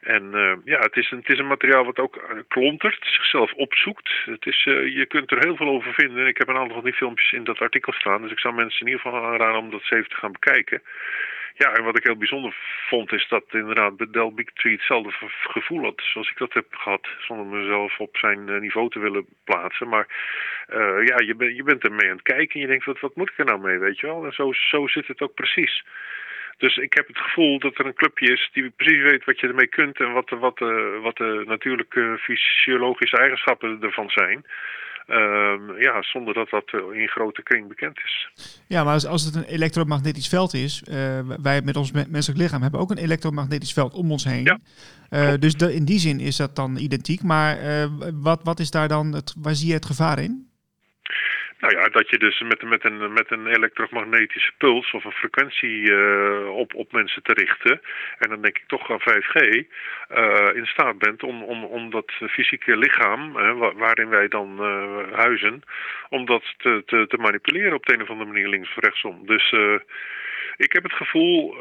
En 0.00 0.30
uh, 0.32 0.52
ja, 0.64 0.78
het 0.78 0.96
is, 0.96 1.10
een, 1.10 1.18
het 1.18 1.28
is 1.28 1.38
een 1.38 1.46
materiaal 1.46 1.84
wat 1.84 1.98
ook 1.98 2.16
uh, 2.16 2.38
klontert, 2.48 3.06
zichzelf 3.06 3.52
opzoekt. 3.52 4.10
Het 4.24 4.46
is, 4.46 4.62
je 4.64 5.04
kunt 5.08 5.30
er 5.30 5.44
heel 5.44 5.56
veel 5.56 5.68
over 5.68 5.94
vinden. 5.94 6.26
Ik 6.26 6.38
heb 6.38 6.48
een 6.48 6.56
aantal 6.56 6.74
van 6.74 6.84
die 6.84 6.92
filmpjes 6.92 7.32
in 7.32 7.44
dat 7.44 7.58
artikel 7.58 7.92
staan. 7.92 8.22
Dus 8.22 8.30
ik 8.30 8.38
zou 8.38 8.54
mensen 8.54 8.80
in 8.80 8.86
ieder 8.86 9.00
geval 9.00 9.24
aanraden 9.24 9.58
om 9.58 9.70
dat 9.70 9.80
eens 9.80 9.90
even 9.90 10.10
te 10.10 10.16
gaan 10.16 10.32
bekijken. 10.32 10.82
Ja, 11.56 11.72
en 11.72 11.84
wat 11.84 11.96
ik 11.96 12.04
heel 12.04 12.16
bijzonder 12.16 12.54
vond 12.88 13.12
is 13.12 13.26
dat 13.28 13.44
inderdaad 13.50 14.34
Big 14.34 14.52
Tree 14.52 14.72
hetzelfde 14.72 15.12
gevoel 15.40 15.82
had 15.82 16.02
zoals 16.04 16.30
ik 16.30 16.38
dat 16.38 16.52
heb 16.52 16.74
gehad. 16.74 17.08
Zonder 17.18 17.46
mezelf 17.46 17.98
op 17.98 18.16
zijn 18.16 18.48
eh, 18.48 18.60
niveau 18.60 18.90
te 18.90 18.98
willen 18.98 19.26
plaatsen. 19.44 19.88
Maar 19.88 20.06
uh, 20.68 21.06
ja, 21.06 21.16
je, 21.24 21.34
ben, 21.36 21.54
je 21.54 21.62
bent 21.62 21.84
er 21.84 21.92
mee 21.92 22.10
aan 22.10 22.16
het 22.16 22.22
kijken 22.22 22.54
en 22.54 22.60
je 22.60 22.66
denkt, 22.66 22.84
wat, 22.84 23.00
wat 23.00 23.16
moet 23.16 23.30
ik 23.30 23.38
er 23.38 23.44
nou 23.44 23.60
mee, 23.60 23.78
weet 23.78 24.00
je 24.00 24.06
wel? 24.06 24.24
En 24.24 24.32
zo, 24.32 24.52
zo 24.52 24.86
zit 24.86 25.06
het 25.06 25.20
ook 25.20 25.34
precies. 25.34 25.84
Dus 26.56 26.76
ik 26.76 26.94
heb 26.94 27.06
het 27.06 27.18
gevoel 27.18 27.58
dat 27.58 27.78
er 27.78 27.86
een 27.86 27.94
clubje 27.94 28.32
is 28.32 28.50
die 28.52 28.70
precies 28.70 29.02
weet 29.02 29.24
wat 29.24 29.40
je 29.40 29.48
ermee 29.48 29.66
kunt 29.66 30.00
en 30.00 30.12
wat, 30.12 30.30
wat, 30.30 30.58
wat 31.02 31.16
de 31.16 31.42
natuurlijke 31.46 32.18
fysiologische 32.20 33.18
eigenschappen 33.18 33.78
ervan 33.80 34.10
zijn. 34.10 34.44
Uh, 35.06 35.80
ja, 35.80 36.02
zonder 36.02 36.34
dat 36.34 36.48
dat 36.48 36.64
eh, 36.66 37.00
in 37.00 37.08
grote 37.08 37.42
kring 37.42 37.68
bekend 37.68 37.98
is. 38.04 38.28
Ja, 38.66 38.84
maar 38.84 38.92
als, 38.92 39.06
als 39.06 39.24
het 39.24 39.34
een 39.34 39.44
elektromagnetisch 39.44 40.28
veld 40.28 40.54
is, 40.54 40.82
uh, 40.88 41.18
wij 41.42 41.62
met 41.62 41.76
ons 41.76 41.92
menselijk 41.92 42.40
lichaam 42.40 42.62
hebben 42.62 42.80
ook 42.80 42.90
een 42.90 42.98
elektromagnetisch 42.98 43.72
veld 43.72 43.94
om 43.94 44.10
ons 44.10 44.24
heen. 44.24 44.44
Ja, 44.44 44.58
uh, 45.10 45.38
dus 45.38 45.54
de, 45.54 45.74
in 45.74 45.84
die 45.84 45.98
zin 45.98 46.20
is 46.20 46.36
dat 46.36 46.56
dan 46.56 46.76
identiek. 46.76 47.22
Maar 47.22 47.58
wat, 48.14 48.40
wat 48.42 48.60
is 48.60 48.70
daar 48.70 48.88
dan, 48.88 49.12
het, 49.12 49.34
waar 49.38 49.54
zie 49.54 49.68
je 49.68 49.74
het 49.74 49.86
gevaar 49.86 50.18
in? 50.18 50.53
Nou 51.64 51.76
ja, 51.76 51.88
dat 51.88 52.10
je 52.10 52.18
dus 52.18 52.40
met, 52.40 52.62
met, 52.62 52.84
een, 52.84 53.12
met 53.12 53.30
een 53.30 53.46
elektromagnetische 53.46 54.52
puls 54.58 54.92
of 54.92 55.04
een 55.04 55.12
frequentie 55.12 55.80
uh, 55.80 56.48
op, 56.48 56.74
op 56.74 56.92
mensen 56.92 57.22
te 57.22 57.32
richten, 57.32 57.80
en 58.18 58.28
dan 58.28 58.42
denk 58.42 58.58
ik 58.58 58.66
toch 58.66 58.90
aan 58.90 59.00
5G, 59.00 59.34
uh, 59.34 59.64
eh, 60.08 60.56
in 60.56 60.66
staat 60.66 60.98
bent 60.98 61.22
om, 61.22 61.42
om, 61.42 61.64
om 61.64 61.90
dat 61.90 62.12
fysieke 62.30 62.76
lichaam, 62.76 63.32
waarin 63.76 64.08
wij 64.08 64.28
dan 64.28 64.56
uh, 64.60 65.12
huizen, 65.12 65.62
om 66.08 66.26
dat 66.26 66.54
te, 66.56 66.82
te, 66.86 67.06
te, 67.08 67.16
manipuleren 67.18 67.74
op 67.74 67.86
de 67.86 67.94
een 67.94 68.02
of 68.02 68.10
andere 68.10 68.30
manier 68.30 68.48
links 68.48 68.68
of 68.68 68.82
rechtsom. 68.82 69.26
Dus 69.26 69.54
ik 70.56 70.72
heb 70.72 70.82
het 70.82 70.92
gevoel, 70.92 71.56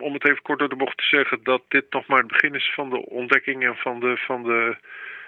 om 0.00 0.12
het 0.12 0.28
even 0.28 0.42
kort 0.42 0.58
door 0.58 0.68
de 0.68 0.76
bocht 0.76 0.96
te 0.96 1.16
zeggen, 1.16 1.40
dat 1.42 1.62
dit 1.68 1.84
nog 1.90 2.06
maar 2.06 2.18
het 2.18 2.26
begin 2.26 2.54
is 2.54 2.72
van 2.74 2.90
de 2.90 3.06
ontdekking 3.06 3.64
en 3.64 3.76
van 3.76 4.00
de, 4.00 4.16
van 4.16 4.42
de, 4.42 4.76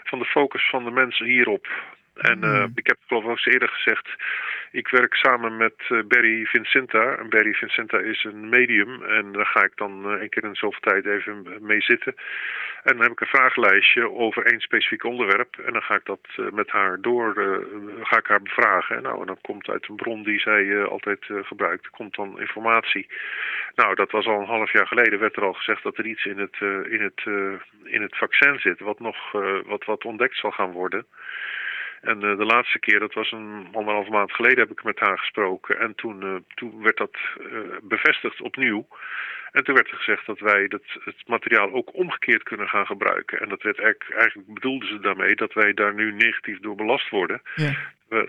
van 0.04 0.18
de 0.18 0.24
focus 0.24 0.68
van 0.68 0.84
de 0.84 0.90
mensen 0.90 1.26
hierop. 1.26 1.66
En 2.20 2.44
uh, 2.44 2.64
ik 2.74 2.86
heb 2.86 2.96
het 2.96 3.06
geloof 3.06 3.24
ik 3.24 3.30
eens 3.30 3.46
eerder 3.46 3.68
gezegd, 3.68 4.08
ik 4.70 4.88
werk 4.88 5.14
samen 5.14 5.56
met 5.56 5.74
uh, 5.88 6.02
Barry 6.08 6.44
Vincenta. 6.44 7.16
En 7.16 7.28
Barry 7.28 7.52
Vincenta 7.52 7.98
is 7.98 8.24
een 8.24 8.48
medium 8.48 9.02
en 9.02 9.32
daar 9.32 9.46
ga 9.46 9.64
ik 9.64 9.72
dan 9.74 10.12
uh, 10.14 10.20
een 10.20 10.28
keer 10.28 10.44
in 10.44 10.54
zoveel 10.54 10.80
tijd 10.80 11.06
even 11.06 11.46
mee 11.60 11.82
zitten. 11.82 12.14
En 12.82 12.92
dan 12.92 13.02
heb 13.02 13.12
ik 13.12 13.20
een 13.20 13.26
vragenlijstje 13.26 14.10
over 14.10 14.46
één 14.46 14.60
specifiek 14.60 15.04
onderwerp. 15.04 15.56
En 15.58 15.72
dan 15.72 15.82
ga 15.82 15.94
ik 15.94 16.04
dat 16.04 16.52
met 16.52 16.70
haar 16.70 17.00
door, 17.00 17.34
ga 18.02 18.18
ik 18.18 18.26
haar 18.26 18.42
bevragen. 18.42 18.96
En, 18.96 19.02
nou, 19.02 19.20
en 19.20 19.26
dan 19.26 19.40
komt 19.40 19.68
uit 19.68 19.88
een 19.88 19.96
bron 19.96 20.22
die 20.22 20.40
zij 20.40 20.84
altijd 20.84 21.26
gebruikt, 21.28 21.90
komt 21.90 22.14
dan 22.14 22.40
informatie. 22.40 23.08
Nou, 23.74 23.94
dat 23.94 24.10
was 24.10 24.26
al 24.26 24.40
een 24.40 24.46
half 24.46 24.72
jaar 24.72 24.86
geleden, 24.86 25.18
werd 25.18 25.36
er 25.36 25.44
al 25.44 25.52
gezegd 25.52 25.82
dat 25.82 25.98
er 25.98 26.06
iets 26.06 26.24
in 26.24 26.38
het, 26.38 26.56
in 26.90 27.00
het, 27.00 27.22
in 27.84 28.02
het 28.02 28.16
vaccin 28.16 28.58
zit, 28.58 28.80
wat 28.80 29.00
nog 29.00 29.32
wat, 29.66 29.84
wat 29.84 30.04
ontdekt 30.04 30.36
zal 30.36 30.50
gaan 30.50 30.72
worden. 30.72 31.06
En 32.00 32.16
uh, 32.24 32.38
de 32.38 32.44
laatste 32.44 32.78
keer, 32.78 32.98
dat 32.98 33.14
was 33.14 33.32
een 33.32 33.68
anderhalf 33.72 34.08
maand 34.08 34.32
geleden, 34.32 34.58
heb 34.58 34.70
ik 34.70 34.84
met 34.84 34.98
haar 34.98 35.18
gesproken. 35.18 35.78
En 35.78 35.94
toen, 35.94 36.24
uh, 36.24 36.34
toen 36.54 36.82
werd 36.82 36.96
dat 36.96 37.16
uh, 37.40 37.58
bevestigd 37.82 38.40
opnieuw. 38.40 38.86
En 39.52 39.64
toen 39.64 39.74
werd 39.74 39.90
er 39.90 39.96
gezegd 39.96 40.26
dat 40.26 40.38
wij 40.38 40.68
dat, 40.68 40.82
het 41.04 41.16
materiaal 41.26 41.72
ook 41.72 41.94
omgekeerd 41.94 42.42
kunnen 42.42 42.68
gaan 42.68 42.86
gebruiken. 42.86 43.40
En 43.40 43.48
dat 43.48 43.62
werd 43.62 43.78
eigenlijk, 43.78 44.10
eigenlijk 44.20 44.54
bedoelden 44.54 44.88
ze 44.88 45.00
daarmee 45.00 45.34
dat 45.34 45.52
wij 45.52 45.72
daar 45.72 45.94
nu 45.94 46.12
negatief 46.12 46.60
door 46.60 46.74
belast 46.74 47.08
worden. 47.08 47.42
Ja. 47.54 47.76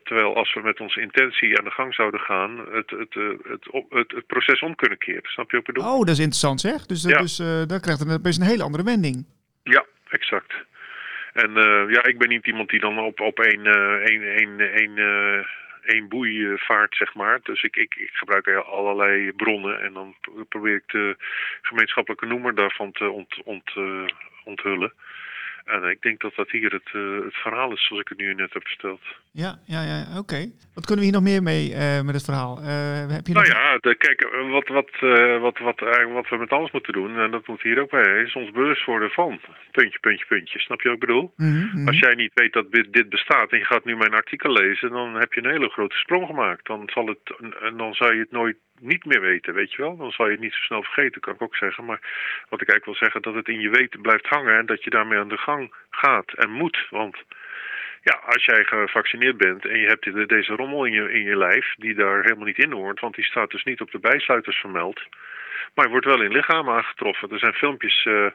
Terwijl 0.04 0.36
als 0.36 0.54
we 0.54 0.62
met 0.62 0.80
onze 0.80 1.02
intentie 1.02 1.58
aan 1.58 1.64
de 1.64 1.72
gang 1.72 1.94
zouden 1.94 2.20
gaan, 2.20 2.58
het, 2.72 2.90
het, 2.90 3.14
het, 3.44 4.12
het, 4.12 4.28
proces 4.28 4.62
om 4.62 4.76
kunnen 4.76 4.98
keren. 4.98 5.22
Snap 5.24 5.52
je 5.52 5.58
wat 5.58 5.68
ik 5.68 5.74
bedoel? 5.74 5.92
Oh, 5.92 6.00
dat 6.00 6.10
is 6.10 6.20
interessant 6.20 6.62
zeg. 6.62 6.86
Dus, 6.86 7.02
dus 7.02 7.36
dan 7.68 7.80
krijgt 7.80 8.00
het 8.00 8.22
best 8.22 8.40
een 8.40 8.46
hele 8.46 8.64
andere 8.64 8.84
wending. 8.84 9.26
Ja, 9.64 9.86
exact. 10.10 10.54
En 11.34 11.58
uh, 11.58 11.92
ja, 11.92 12.04
ik 12.04 12.18
ben 12.18 12.30
niet 12.30 12.48
iemand 12.48 12.70
die 12.70 12.80
dan 12.80 13.00
op, 13.00 13.20
op 13.20 13.40
één, 13.40 13.66
uh, 13.66 13.94
één, 13.94 14.36
één, 14.36 14.74
één, 14.74 14.98
uh, 14.98 15.46
één 15.82 16.08
boei 16.08 16.58
vaart, 16.58 16.96
zeg 16.96 17.14
maar. 17.14 17.40
Dus 17.44 17.64
ik, 17.64 17.76
ik, 17.76 17.96
ik 17.96 18.10
gebruik 18.14 18.48
allerlei 18.48 19.32
bronnen 19.32 19.82
en 19.82 19.94
dan 19.94 20.16
probeer 20.50 20.76
ik 20.76 20.88
de 20.88 21.16
gemeenschappelijke 21.62 22.26
noemer 22.26 22.56
daarvan 22.56 22.92
te 22.92 23.10
ont, 23.10 23.44
ont, 23.44 23.72
onthullen. 24.44 24.94
En 25.66 25.84
ik 25.84 26.02
denk 26.02 26.22
dat 26.22 26.36
dat 26.36 26.52
hier 26.52 26.72
het, 26.72 26.90
uh, 26.94 27.24
het 27.24 27.36
verhaal 27.36 27.72
is 27.72 27.88
zoals 27.88 28.02
ik 28.02 28.08
het 28.08 28.18
nu 28.18 28.34
net 28.34 28.54
heb 28.54 28.68
verteld. 28.68 29.02
Ja, 29.32 29.60
ja, 29.66 29.82
ja 29.82 30.18
oké. 30.18 30.52
Wat 30.74 30.86
kunnen 30.86 31.06
we 31.06 31.10
hier 31.10 31.20
nog 31.20 31.30
meer 31.30 31.44
mee 31.44 31.70
uh, 31.70 32.02
met 32.02 32.16
het 32.16 32.24
verhaal? 32.24 32.60
Uh, 32.60 32.68
heb 33.16 33.28
je 33.28 33.34
nou 33.34 33.46
ja, 33.46 33.78
de, 33.78 33.96
kijk, 33.96 34.28
wat, 34.50 34.68
wat, 34.68 34.90
wat, 35.40 35.58
wat, 35.58 35.80
wat 36.14 36.30
we 36.30 36.38
met 36.38 36.50
alles 36.50 36.72
moeten 36.72 36.94
doen, 36.94 37.18
en 37.18 37.32
dat 37.32 37.48
moet 37.48 37.62
hier 37.62 37.82
ook 37.82 37.90
bij, 37.90 38.22
is 38.22 38.36
ons 38.36 38.52
bewust 38.52 38.86
worden 38.86 39.10
van 39.10 39.40
puntje, 39.72 40.00
puntje, 40.00 40.26
puntje. 40.26 40.60
Snap 40.60 40.82
je 40.82 40.88
wat 40.88 40.98
ik 40.98 41.06
bedoel? 41.08 41.34
Mm 41.36 41.70
-hmm. 41.72 41.88
Als 41.88 42.00
jij 42.00 42.16
niet 42.16 42.32
weet 42.34 42.54
dat 42.54 42.72
dit 42.72 43.10
bestaat 43.10 43.52
en 43.52 43.58
je 43.58 43.66
gaat 43.66 43.86
nu 43.86 43.96
mijn 43.96 44.14
artikel 44.14 44.52
lezen, 44.52 44.90
dan 44.90 45.16
heb 45.16 45.34
je 45.34 45.44
een 45.44 45.52
hele 45.52 45.70
grote 45.70 45.96
sprong 45.96 46.26
gemaakt. 46.26 46.66
Dan, 46.68 46.90
zal 46.94 47.08
het, 47.08 47.54
en 47.62 47.78
dan 47.78 47.94
zou 47.94 48.14
je 48.14 48.20
het 48.20 48.32
nooit 48.32 48.58
niet 48.82 49.06
meer 49.06 49.22
weten, 49.22 49.54
weet 49.54 49.72
je 49.72 49.82
wel. 49.82 49.98
Dan 49.98 50.12
zal 50.12 50.26
je 50.26 50.32
het 50.32 50.42
niet 50.42 50.54
zo 50.54 50.60
snel 50.60 50.84
vergeten, 50.84 51.22
kan 51.22 51.34
ik 51.34 51.42
ook 51.42 51.56
zeggen. 51.56 51.86
Maar 51.86 52.00
wat 52.50 52.62
ik 52.62 52.70
eigenlijk 52.70 52.86
wil 52.86 52.96
zeggen, 52.96 53.22
dat 53.22 53.34
het 53.34 53.48
in 53.48 53.60
je 53.60 53.70
weten 53.70 54.02
blijft 54.02 54.28
hangen 54.28 54.58
en 54.58 54.66
dat 54.66 54.84
je 54.84 54.90
daarmee 54.90 55.20
aan 55.20 55.30
de 55.30 55.38
gang 55.38 55.74
gaat 55.90 56.34
en 56.34 56.52
moet. 56.52 56.88
Want 56.90 57.18
ja, 58.04 58.22
als 58.26 58.46
jij 58.46 58.64
gevaccineerd 58.64 59.38
bent 59.38 59.66
en 59.66 59.80
je 59.80 59.88
hebt 59.88 60.30
deze 60.30 60.56
rommel 60.56 60.86
in 60.86 60.94
je, 60.94 61.12
in 61.12 61.24
je 61.24 61.38
lijf, 61.38 61.74
die 61.78 61.94
daar 61.94 62.22
helemaal 62.22 62.46
niet 62.46 62.64
in 62.64 62.72
hoort, 62.72 63.00
want 63.00 63.16
die 63.16 63.26
staat 63.26 63.52
dus 63.52 63.64
niet 63.64 63.82
op 63.82 63.92
de 63.92 64.00
bijsluiters 64.00 64.58
vermeld. 64.58 65.02
Maar 65.74 65.86
je 65.86 65.92
wordt 65.92 66.06
wel 66.06 66.22
in 66.22 66.32
lichaam 66.32 66.70
aangetroffen. 66.70 67.32
Er 67.32 67.40
zijn 67.40 67.54
filmpjes, 67.54 68.06
uh, 68.06 68.26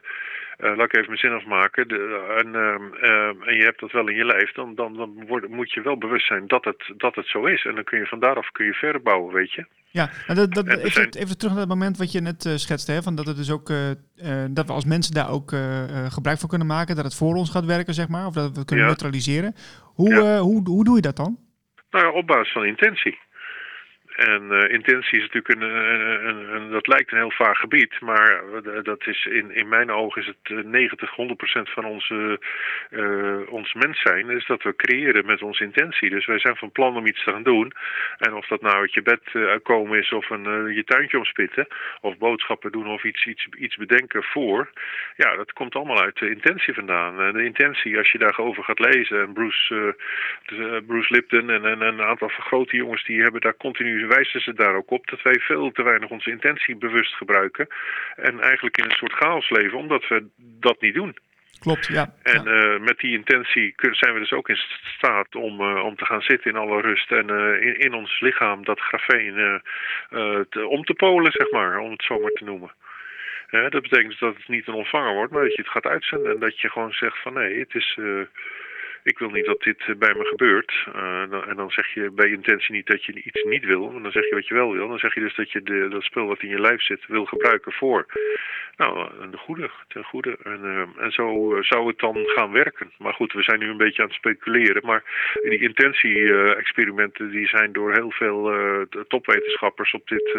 laat 0.57 0.79
ik 0.79 0.93
even 0.93 1.07
mijn 1.07 1.17
zin 1.17 1.31
afmaken. 1.31 1.87
De, 1.87 2.25
en, 2.37 2.47
uh, 2.47 3.47
en 3.47 3.55
je 3.55 3.63
hebt 3.63 3.79
dat 3.79 3.91
wel 3.91 4.07
in 4.07 4.15
je 4.15 4.25
lijf. 4.25 4.51
Dan, 4.51 4.75
dan, 4.75 4.93
dan 4.93 5.25
word, 5.27 5.49
moet 5.49 5.73
je 5.73 5.81
wel 5.81 5.97
bewust 5.97 6.27
zijn 6.27 6.47
dat 6.47 6.65
het, 6.65 6.93
dat 6.97 7.15
het 7.15 7.27
zo 7.27 7.45
is. 7.45 7.65
En 7.65 7.75
dan 7.75 7.83
kun 7.83 7.99
je 7.99 8.05
van 8.05 8.19
daaraf 8.19 8.51
kun 8.51 8.65
je 8.65 8.73
verder 8.73 9.01
bouwen, 9.01 9.33
weet 9.33 9.53
je. 9.53 9.65
Ja, 9.89 10.09
dat, 10.27 10.53
dat, 10.53 10.67
even, 10.67 10.91
zijn... 10.91 11.09
even, 11.09 11.37
terug 11.37 11.53
naar 11.53 11.61
het 11.61 11.69
moment 11.69 11.97
wat 11.97 12.11
je 12.11 12.21
net 12.21 12.45
uh, 12.45 12.55
schetste. 12.55 12.91
Hè, 12.91 13.01
van 13.01 13.15
dat, 13.15 13.27
het 13.27 13.35
dus 13.35 13.51
ook, 13.51 13.69
uh, 13.69 13.77
dat 14.49 14.67
we 14.67 14.73
als 14.73 14.85
mensen 14.85 15.13
daar 15.13 15.31
ook 15.31 15.51
gebruik 16.09 16.39
van 16.39 16.49
kunnen 16.49 16.67
maken. 16.67 16.95
Dat 16.95 17.05
het 17.05 17.15
voor 17.15 17.35
ons 17.35 17.49
gaat 17.49 17.65
werken, 17.65 17.93
zeg 17.93 18.07
maar. 18.07 18.25
Of 18.25 18.33
dat 18.33 18.51
we 18.51 18.57
het 18.57 18.67
kunnen 18.67 18.85
ja. 18.85 18.91
neutraliseren. 18.91 19.55
Hoe, 19.83 20.13
ja. 20.13 20.39
hoe, 20.39 20.67
hoe 20.67 20.83
doe 20.83 20.95
je 20.95 21.01
dat 21.01 21.15
dan? 21.15 21.37
Nou 21.91 22.05
ja, 22.05 22.11
op 22.11 22.27
basis 22.27 22.51
van 22.51 22.65
intentie. 22.65 23.19
En 24.17 24.43
uh, 24.51 24.69
intentie 24.69 25.19
is 25.19 25.29
natuurlijk 25.31 25.49
een, 25.49 25.61
een, 25.61 26.55
een, 26.55 26.71
dat 26.71 26.87
lijkt 26.87 27.11
een 27.11 27.17
heel 27.17 27.31
vaag 27.31 27.57
gebied, 27.57 28.01
maar 28.01 28.41
dat 28.83 29.07
is 29.07 29.25
in, 29.25 29.55
in 29.55 29.67
mijn 29.67 29.91
ogen 29.91 30.21
is 30.21 30.27
het 30.27 30.65
90, 30.65 31.09
100 31.09 31.37
procent 31.37 31.69
van 31.69 31.85
onze, 31.85 32.39
ons 33.49 33.73
mens 33.73 34.01
zijn, 34.01 34.29
is 34.29 34.45
dat 34.45 34.63
we 34.63 34.75
creëren 34.75 35.25
met 35.25 35.41
onze 35.41 35.63
intentie. 35.63 36.09
Dus 36.09 36.25
wij 36.25 36.39
zijn 36.39 36.55
van 36.55 36.71
plan 36.71 36.95
om 36.97 37.05
iets 37.05 37.23
te 37.23 37.31
gaan 37.31 37.43
doen. 37.43 37.73
En 38.17 38.33
of 38.33 38.47
dat 38.47 38.61
nou 38.61 38.75
uit 38.75 38.93
je 38.93 39.01
bed 39.01 39.21
uh, 39.33 39.53
komen 39.63 39.99
is, 39.99 40.11
of 40.11 40.29
een, 40.29 40.73
je 40.73 40.83
tuintje 40.83 41.17
omspitten, 41.17 41.67
of 42.01 42.17
boodschappen 42.17 42.71
doen, 42.71 42.87
of 42.87 43.03
iets, 43.03 43.25
iets, 43.25 43.47
iets 43.57 43.75
bedenken 43.75 44.23
voor, 44.23 44.69
ja, 45.15 45.35
dat 45.35 45.53
komt 45.53 45.75
allemaal 45.75 46.01
uit 46.01 46.17
de 46.17 46.29
intentie 46.29 46.73
vandaan. 46.73 47.21
En 47.21 47.33
de 47.33 47.43
intentie, 47.43 47.97
als 47.97 48.11
je 48.11 48.17
daarover 48.17 48.63
gaat 48.63 48.79
lezen, 48.79 49.21
en 49.21 49.33
Bruce, 49.33 49.95
Bruce 50.87 51.13
Lipton 51.13 51.49
en, 51.49 51.65
en 51.65 51.81
een 51.81 52.01
aantal 52.01 52.27
grote 52.27 52.75
jongens, 52.75 53.03
die 53.03 53.21
hebben 53.21 53.41
daar 53.41 53.57
continu 53.57 54.06
wijzen 54.07 54.41
ze 54.41 54.53
daar 54.53 54.75
ook 54.75 54.91
op 54.91 55.07
dat 55.07 55.21
wij 55.21 55.39
veel 55.39 55.71
te 55.71 55.83
weinig 55.83 56.09
onze 56.09 56.29
intentie 56.29 56.75
bewust 56.75 57.13
gebruiken. 57.13 57.67
En 58.15 58.39
eigenlijk 58.39 58.77
in 58.77 58.83
een 58.83 58.91
soort 58.91 59.13
chaos 59.13 59.49
leven, 59.49 59.77
omdat 59.77 60.07
we 60.07 60.25
dat 60.37 60.81
niet 60.81 60.93
doen. 60.93 61.17
Klopt, 61.59 61.87
ja. 61.87 62.13
En 62.23 62.43
ja. 62.43 62.51
eh, 62.51 62.79
met 62.79 62.97
die 62.97 63.17
intentie 63.17 63.73
zijn 63.75 64.13
we 64.13 64.19
dus 64.19 64.31
ook 64.31 64.49
in 64.49 64.59
staat 64.97 65.35
om, 65.35 65.61
eh, 65.61 65.83
om 65.83 65.95
te 65.95 66.05
gaan 66.05 66.21
zitten 66.21 66.51
in 66.51 66.57
alle 66.57 66.81
rust 66.81 67.11
en 67.11 67.29
eh, 67.29 67.61
in, 67.67 67.79
in 67.79 67.93
ons 67.93 68.19
lichaam 68.19 68.65
dat 68.65 68.79
grafeen 68.79 69.61
te- 70.49 70.67
om 70.67 70.83
te 70.83 70.93
polen, 70.93 71.31
zeg 71.31 71.51
maar, 71.51 71.79
om 71.79 71.91
het 71.91 72.03
zo 72.03 72.19
maar 72.19 72.31
te 72.31 72.43
noemen. 72.43 72.71
Dat 73.49 73.81
betekent 73.81 74.09
dus 74.09 74.19
dat 74.19 74.35
het 74.35 74.47
niet 74.47 74.67
een 74.67 74.73
ontvanger 74.73 75.13
wordt, 75.13 75.31
maar 75.31 75.43
dat 75.43 75.55
je 75.55 75.61
het 75.61 75.71
gaat 75.71 75.85
uitzenden 75.85 76.33
en 76.33 76.39
dat 76.39 76.59
je 76.59 76.69
gewoon 76.69 76.91
zegt 76.91 77.21
van 77.21 77.33
nee, 77.33 77.59
het 77.59 77.75
is, 77.75 77.97
ik 79.07 79.19
wil 79.19 79.29
niet 79.29 79.45
dat 79.45 79.61
dit 79.61 79.79
eh, 79.79 79.95
bij 79.95 80.13
me 80.13 80.25
gebeurt. 80.25 80.87
Eh, 80.93 81.47
en 81.49 81.55
dan 81.55 81.71
zeg 81.71 81.93
je 81.93 82.11
bij 82.11 82.29
intentie 82.29 82.75
niet 82.75 82.87
dat 82.87 83.03
je 83.05 83.13
iets 83.13 83.43
niet 83.43 83.65
wil, 83.65 83.91
maar 83.91 84.01
dan 84.01 84.11
zeg 84.11 84.29
je 84.29 84.35
wat 84.35 84.47
je 84.47 84.53
wel 84.53 84.71
wil. 84.71 84.87
Dan 84.87 84.99
zeg 84.99 85.13
je 85.13 85.19
dus 85.19 85.35
dat 85.35 85.51
je 85.51 85.61
de, 85.61 85.87
dat 85.89 86.03
spul 86.03 86.27
wat 86.27 86.41
in 86.41 86.49
je 86.49 86.59
lijf 86.59 86.81
zit 86.81 87.05
wil 87.07 87.25
gebruiken 87.25 87.71
voor 87.71 88.05
nou, 88.77 89.09
een 89.19 89.37
goede, 89.37 89.69
ten 89.87 90.03
goede. 90.03 90.37
En, 90.43 90.59
eh, 90.63 91.03
en 91.03 91.11
zo 91.11 91.57
zou 91.61 91.87
het 91.87 91.99
dan 91.99 92.15
gaan 92.25 92.51
werken. 92.51 92.91
Maar 92.97 93.13
goed, 93.13 93.33
we 93.33 93.43
zijn 93.43 93.59
nu 93.59 93.69
een 93.69 93.77
beetje 93.77 94.01
aan 94.01 94.07
het 94.07 94.17
speculeren. 94.17 94.85
Maar 94.85 95.03
die 95.41 95.59
intentie-experimenten 95.59 97.29
die 97.29 97.47
zijn 97.47 97.73
door 97.73 97.93
heel 97.93 98.11
veel 98.11 98.51
topwetenschappers 99.07 99.93
op 99.93 100.07
dit, 100.07 100.37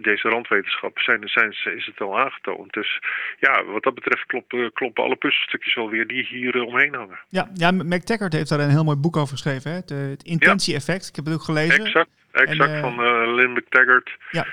deze 0.00 0.28
randwetenschap 0.28 0.98
zijn, 0.98 1.28
zijn, 1.28 1.54
is 1.76 1.86
het 1.86 2.00
al 2.00 2.18
aangetoond. 2.18 2.72
Dus 2.72 3.00
ja, 3.38 3.64
wat 3.64 3.82
dat 3.82 3.94
betreft 3.94 4.26
kloppen, 4.26 4.72
kloppen 4.72 5.04
alle 5.04 5.16
puzzelstukjes 5.16 5.74
wel 5.74 5.90
weer 5.90 6.06
die 6.06 6.26
hier 6.26 6.54
eh, 6.54 6.66
hangen. 6.94 7.18
Ja, 7.28 7.48
ja, 7.54 7.70
Mac 7.70 8.00
Taggart 8.00 8.32
heeft 8.32 8.48
daar 8.48 8.60
een 8.60 8.70
heel 8.70 8.84
mooi 8.84 8.96
boek 8.96 9.16
over 9.16 9.32
geschreven. 9.32 9.70
Hè? 9.70 9.76
Het, 9.76 9.88
het 9.88 10.22
intentie-effect. 10.22 11.08
Ik 11.08 11.16
heb 11.16 11.24
het 11.24 11.34
ook 11.34 11.42
gelezen. 11.42 11.84
Exact, 11.84 12.10
exact 12.32 12.70
En, 12.70 12.76
eh, 12.76 12.80
van 12.80 12.92
eh, 12.92 13.34
Lynn 13.34 13.52
McTaggart. 13.52 14.16
Ja. 14.30 14.46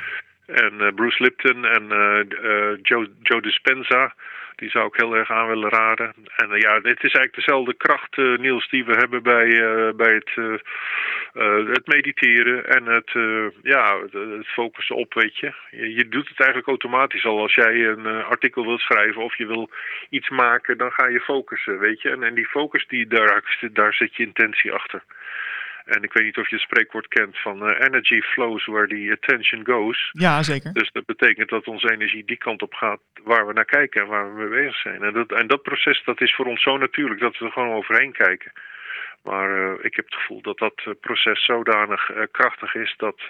En 0.52 0.82
eh, 0.82 0.94
Bruce 0.96 1.24
Lipton 1.24 1.66
en 1.66 1.92
eh, 1.92 2.20
eh, 2.20 2.78
Joe, 2.82 3.10
Joe 3.22 3.42
Dispenza. 3.42 4.14
Die 4.56 4.70
zou 4.70 4.88
ik 4.88 4.96
heel 4.96 5.16
erg 5.16 5.32
aan 5.32 5.48
willen 5.48 5.70
raden. 5.70 6.14
En 6.36 6.50
ja, 6.50 6.80
dit 6.80 7.04
is 7.04 7.14
eigenlijk 7.14 7.36
dezelfde 7.36 7.74
kracht, 7.74 8.18
Niels, 8.18 8.70
die 8.70 8.86
we 8.86 8.92
hebben 8.92 9.24
bij, 9.24 9.48
eh, 9.48 9.94
bij 9.96 10.14
het, 10.14 10.32
het 11.68 11.88
mediteren 11.88 12.66
en 12.70 12.86
het, 12.86 13.12
ja, 13.62 14.00
het, 14.02 14.14
het 14.14 14.48
focussen 14.48 14.96
op, 14.96 15.14
weet 15.14 15.38
je. 15.38 15.54
je. 15.72 16.08
doet 16.10 16.30
het 16.30 16.40
eigenlijk 16.40 16.68
automatisch 16.68 17.26
al. 17.26 17.40
Als 17.40 17.56
jij 17.56 17.86
een 17.86 18.06
artikel 18.06 18.66
wilt 18.66 18.80
schrijven 18.80 19.24
of 19.24 19.38
je 19.38 19.46
wil 19.46 19.70
iets 20.10 20.30
maken, 20.30 20.78
dan 20.78 20.92
ga 20.92 21.08
je 21.08 21.20
focussen, 21.20 21.80
weet 21.80 22.02
je. 22.02 22.10
En, 22.10 22.24
en 22.24 22.34
die 22.34 22.48
focus, 22.48 22.88
die, 22.88 23.08
daar, 23.08 23.60
daar 23.74 23.94
zit 23.94 24.16
je 24.16 24.24
intentie 24.24 24.72
achter. 24.72 25.04
En 25.90 26.04
ik 26.04 26.14
weet 26.14 26.24
niet 26.24 26.38
of 26.38 26.50
je 26.50 26.56
het 26.56 26.64
spreekwoord 26.64 27.08
kent 27.08 27.40
van 27.42 27.68
eh, 27.68 27.88
energy 27.88 28.22
flows 28.22 28.66
where 28.66 28.88
the 28.88 29.18
attention 29.22 29.66
goes. 29.66 30.10
Ja, 30.12 30.44
zeker. 30.44 30.74
Dus 30.74 30.92
dat 30.92 31.06
betekent 31.06 31.50
dat 31.50 31.68
onze 31.68 31.92
energie 31.92 32.26
die 32.26 32.38
kant 32.38 32.62
op 32.62 32.74
gaat 32.74 33.00
waar 33.24 33.48
we 33.48 33.54
naar 33.54 33.66
kijken 33.66 34.02
en 34.02 34.08
waar 34.08 34.34
we 34.34 34.40
mee 34.40 34.62
bezig 34.62 34.82
zijn. 34.82 35.04
En 35.04 35.14
dat, 35.14 35.32
en 35.32 35.48
dat 35.48 35.62
proces 35.62 36.02
dat 36.06 36.22
is 36.22 36.36
voor 36.36 36.46
ons 36.46 36.62
zo 36.62 36.78
natuurlijk 36.78 37.20
dat 37.20 37.38
we 37.38 37.46
er 37.46 37.52
gewoon 37.52 37.76
overheen 37.76 38.12
kijken. 38.12 38.52
Maar 39.24 39.50
eh, 39.50 39.86
ik 39.86 39.96
heb 39.96 40.06
het 40.06 40.16
gevoel 40.16 40.42
dat 40.42 40.58
dat 40.58 40.82
eh, 40.86 40.94
proces 41.02 41.46
zodanig 41.46 42.12
krachtig 42.32 42.76
is 42.76 42.94
dat, 42.98 43.22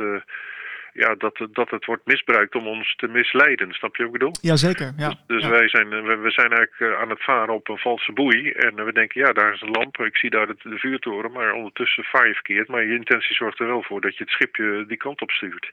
ja, 0.94 1.16
dat, 1.16 1.38
het- 1.38 1.56
dat 1.56 1.70
het 1.70 1.86
wordt 1.86 2.06
misbruikt 2.06 2.56
om 2.56 2.68
ons 2.68 2.96
te 2.96 3.08
misleiden. 3.08 3.74
Snap 3.74 3.96
je 3.96 4.04
wat 4.04 4.14
ik 4.14 4.20
bedoel? 4.20 4.36
Jazeker, 4.42 4.92
ja. 4.98 5.08
Dus, 5.08 5.18
dus 5.28 5.44
ja. 5.44 5.50
wij 5.50 5.70
zijn, 5.70 5.94
eh, 5.94 6.02
we, 6.06 6.16
we 6.16 6.32
zijn 6.32 6.52
eigenlijk 6.54 6.94
eh, 6.94 7.02
aan 7.02 7.10
het 7.10 7.24
varen 7.24 7.54
op 7.54 7.70
een 7.70 7.78
valse 7.78 8.12
boei. 8.12 8.52
En 8.52 8.78
eh, 8.80 8.86
we 8.86 8.94
denken, 8.94 9.22
ja, 9.22 9.32
daar 9.34 9.54
is 9.54 9.62
een 9.62 9.72
lamp. 9.72 9.98
Ik 9.98 10.18
zie 10.18 10.30
daar 10.30 10.48
de, 10.48 10.56
de 10.64 10.78
vuurtoren. 10.78 11.32
Maar 11.32 11.54
ondertussen 11.54 12.04
vaar 12.04 12.28
je 12.28 12.34
verkeerd. 12.34 12.68
Maar 12.68 12.84
je 12.86 12.94
intentie 12.96 13.36
zorgt 13.36 13.60
er 13.60 13.68
wel 13.68 13.84
voor 13.84 14.02
dat 14.02 14.18
je 14.18 14.24
het 14.24 14.34
schipje 14.34 14.86
die 14.88 14.98
kant 14.98 15.22
op 15.22 15.32
stuurt. 15.32 15.72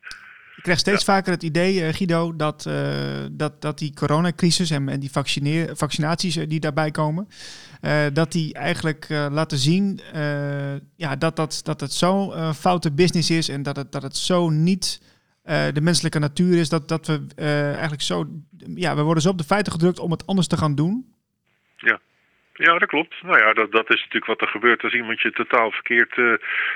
Ik 0.56 0.62
krijg 0.62 0.78
steeds 0.78 1.04
vaker 1.04 1.32
het 1.32 1.42
idee, 1.42 1.82
eh, 1.82 1.94
Guido, 1.94 2.36
dat, 2.36 2.66
eh, 2.66 3.24
dat, 3.30 3.62
dat 3.62 3.78
die 3.78 3.94
coronacrisis 3.94 4.70
en, 4.70 4.88
en 4.88 5.00
die 5.00 5.10
vaccinaties 5.74 6.36
eh, 6.36 6.48
die 6.48 6.60
daarbij 6.60 6.90
komen, 6.90 7.28
dat 8.12 8.32
die 8.32 8.54
eigenlijk 8.54 9.06
laten 9.08 9.58
zien 9.58 10.00
ja, 10.96 11.16
dat, 11.16 11.36
dat, 11.36 11.60
dat 11.64 11.80
het 11.80 11.92
zo'n 11.92 12.54
foute 12.54 12.92
business 12.94 13.30
is 13.30 13.48
en 13.48 13.62
dat 13.62 13.76
het, 13.76 13.92
dat 13.92 14.02
het 14.02 14.16
zo 14.16 14.48
niet 14.48 15.00
de 15.44 15.80
menselijke 15.82 16.18
natuur 16.18 16.58
is, 16.58 16.68
dat, 16.68 16.88
dat 16.88 17.06
we 17.06 17.26
eigenlijk 17.36 18.02
zo, 18.02 18.24
ja, 18.74 18.96
we 18.96 19.02
worden 19.02 19.22
zo 19.22 19.28
op 19.28 19.38
de 19.38 19.44
feiten 19.44 19.72
gedrukt 19.72 19.98
om 19.98 20.10
het 20.10 20.26
anders 20.26 20.46
te 20.46 20.56
gaan 20.56 20.74
doen. 20.74 21.14
Ja, 22.52 22.78
dat 22.78 22.88
klopt. 22.88 23.22
Nou 23.22 23.38
ja, 23.38 23.52
dat, 23.52 23.72
dat 23.72 23.90
is 23.90 24.00
natuurlijk 24.00 24.26
wat 24.26 24.40
er 24.40 24.48
gebeurt 24.48 24.82
als 24.82 24.94
iemand 24.94 25.20
je 25.20 25.30
totaal 25.30 25.70
verkeerd 25.70 26.14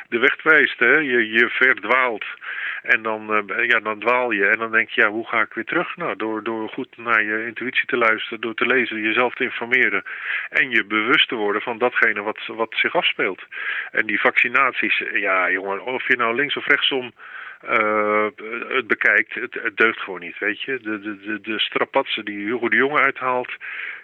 de 0.09 0.19
weg 0.19 0.43
wijst. 0.43 0.79
Hè? 0.79 0.95
Je, 0.95 1.29
je 1.29 1.49
verdwaalt. 1.49 2.25
En 2.83 3.03
dan, 3.03 3.35
eh, 3.35 3.69
ja, 3.69 3.81
dan 3.81 3.99
dwaal 3.99 4.31
je. 4.31 4.47
En 4.47 4.59
dan 4.59 4.73
denk 4.73 4.89
je, 4.89 5.01
ja, 5.01 5.09
hoe 5.09 5.29
ga 5.29 5.41
ik 5.41 5.53
weer 5.53 5.65
terug? 5.65 5.97
Nou, 5.97 6.17
door, 6.17 6.43
door 6.43 6.69
goed 6.69 6.97
naar 6.97 7.23
je 7.23 7.47
intuïtie 7.47 7.87
te 7.87 7.97
luisteren, 7.97 8.41
door 8.41 8.55
te 8.55 8.67
lezen, 8.67 9.03
jezelf 9.03 9.35
te 9.35 9.45
informeren. 9.45 10.03
En 10.49 10.71
je 10.71 10.85
bewust 10.85 11.29
te 11.29 11.35
worden 11.35 11.63
van 11.63 11.79
datgene 11.79 12.23
wat, 12.23 12.47
wat 12.47 12.75
zich 12.77 12.95
afspeelt. 12.95 13.43
En 13.91 14.07
die 14.07 14.21
vaccinaties, 14.21 15.03
ja, 15.13 15.51
jongen, 15.51 15.85
of 15.85 16.09
je 16.09 16.17
nou 16.17 16.35
links 16.35 16.57
of 16.57 16.67
rechtsom 16.67 17.13
eh, 17.61 18.27
het 18.69 18.87
bekijkt, 18.87 19.35
het, 19.35 19.73
deugt 19.75 20.01
gewoon 20.01 20.21
niet, 20.21 20.39
weet 20.39 20.63
je. 20.63 20.79
De, 20.79 21.01
de, 21.01 21.21
de, 21.21 21.41
de 21.41 21.59
strapatsen 21.59 22.25
die 22.25 22.45
Hugo 22.47 22.69
de 22.69 22.77
Jonge 22.77 23.01
uithaalt, 23.01 23.53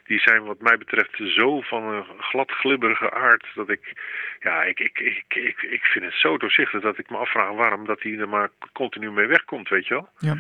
die 0.05 0.21
zijn 0.21 0.45
wat 0.45 0.61
mij 0.61 0.79
betreft 0.79 1.21
zo 1.25 1.61
van 1.61 1.85
een 1.85 2.05
glad 2.19 2.51
glibberige 2.51 3.11
aard 3.11 3.47
dat 3.55 3.69
ik, 3.69 3.93
ja, 4.41 4.63
ik, 4.63 4.81
ik, 4.81 4.99
ik, 4.99 5.35
ik, 5.35 5.63
ik 5.63 5.85
vind 5.85 6.05
het 6.05 6.15
zo 6.15 6.39
doorzichtig 6.39 6.81
dat 6.83 6.99
ik 6.99 7.11
me 7.11 7.17
afvraag 7.17 7.51
waarom 7.51 7.87
dat 7.87 8.03
hij 8.03 8.19
er 8.19 8.29
maar 8.29 8.51
continu 8.73 9.11
mee 9.11 9.27
wegkomt, 9.27 9.69
weet 9.69 9.87
je 9.87 9.95
wel. 9.95 10.09
Ja. 10.19 10.37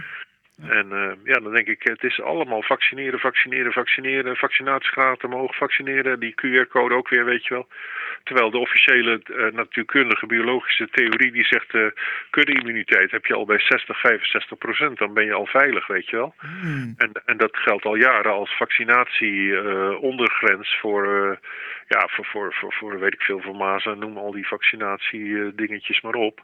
En 0.63 0.93
eh, 0.93 1.13
ja, 1.25 1.41
dan 1.41 1.55
denk 1.55 1.67
ik, 1.67 1.83
het 1.83 2.03
is 2.03 2.21
allemaal 2.21 2.63
vaccineren, 2.63 3.19
vaccineren, 3.19 3.73
vaccineren, 3.73 4.37
vaccinatiegraad 4.37 5.25
omhoog, 5.25 5.57
vaccineren, 5.57 6.21
die 6.21 6.35
QR-code 6.35 6.95
ook 6.95 7.09
weer, 7.09 7.25
weet 7.25 7.47
je 7.47 7.55
wel. 7.55 7.69
Terwijl 8.23 8.51
de 8.51 8.59
officiële 8.59 9.21
eh, 9.23 9.53
natuurkundige 9.53 10.27
biologische 10.27 10.89
theorie 10.91 11.33
die 11.33 11.45
zegt 11.45 11.75
uh, 11.75 11.87
kudde-immuniteit 12.31 13.11
heb 13.11 13.27
je 13.27 13.35
al 13.35 13.45
bij 13.45 13.59
60, 13.59 14.01
65 14.01 14.59
procent, 14.59 14.99
dan 14.99 15.15
ben 15.15 15.25
je 15.25 15.33
al 15.33 15.47
veilig, 15.47 15.87
weet 15.87 16.09
je 16.09 16.17
wel. 16.17 16.35
Hmm. 16.39 16.95
En, 16.97 17.11
en 17.25 17.37
dat 17.37 17.57
geldt 17.57 17.85
al 17.85 17.95
jaren 17.95 18.33
als 18.33 18.57
vaccinatie 18.57 19.57
eh, 19.57 20.03
ondergrens 20.03 20.79
voor, 20.81 21.07
ja, 21.89 22.09
voor, 22.11 22.25
voor, 22.25 22.55
voor, 22.55 22.73
voor, 22.73 22.99
weet 22.99 23.13
ik 23.13 23.23
veel, 23.23 23.41
voor 23.41 23.57
mazen, 23.57 23.99
noem 23.99 24.17
al 24.17 24.33
die 24.33 24.47
vaccinatie 24.47 25.55
dingetjes 25.55 26.01
maar 26.01 26.15
op. 26.15 26.41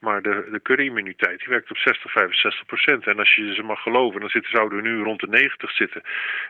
Maar 0.00 0.22
de, 0.22 0.48
de 0.50 0.60
kudde-immuniteit 0.60 1.38
die 1.38 1.48
werkt 1.48 1.70
op 1.70 1.76
60, 1.76 2.12
65 2.12 2.66
procent. 2.66 3.06
En 3.06 3.18
als 3.18 3.34
je 3.34 3.55
ze 3.56 3.62
mag 3.62 3.82
geloven, 3.82 4.20
dan 4.20 4.28
zitten, 4.28 4.50
zouden 4.50 4.82
we 4.82 4.88
nu 4.88 5.02
rond 5.02 5.20
de 5.20 5.28
90 5.28 5.70
zitten. 5.70 6.02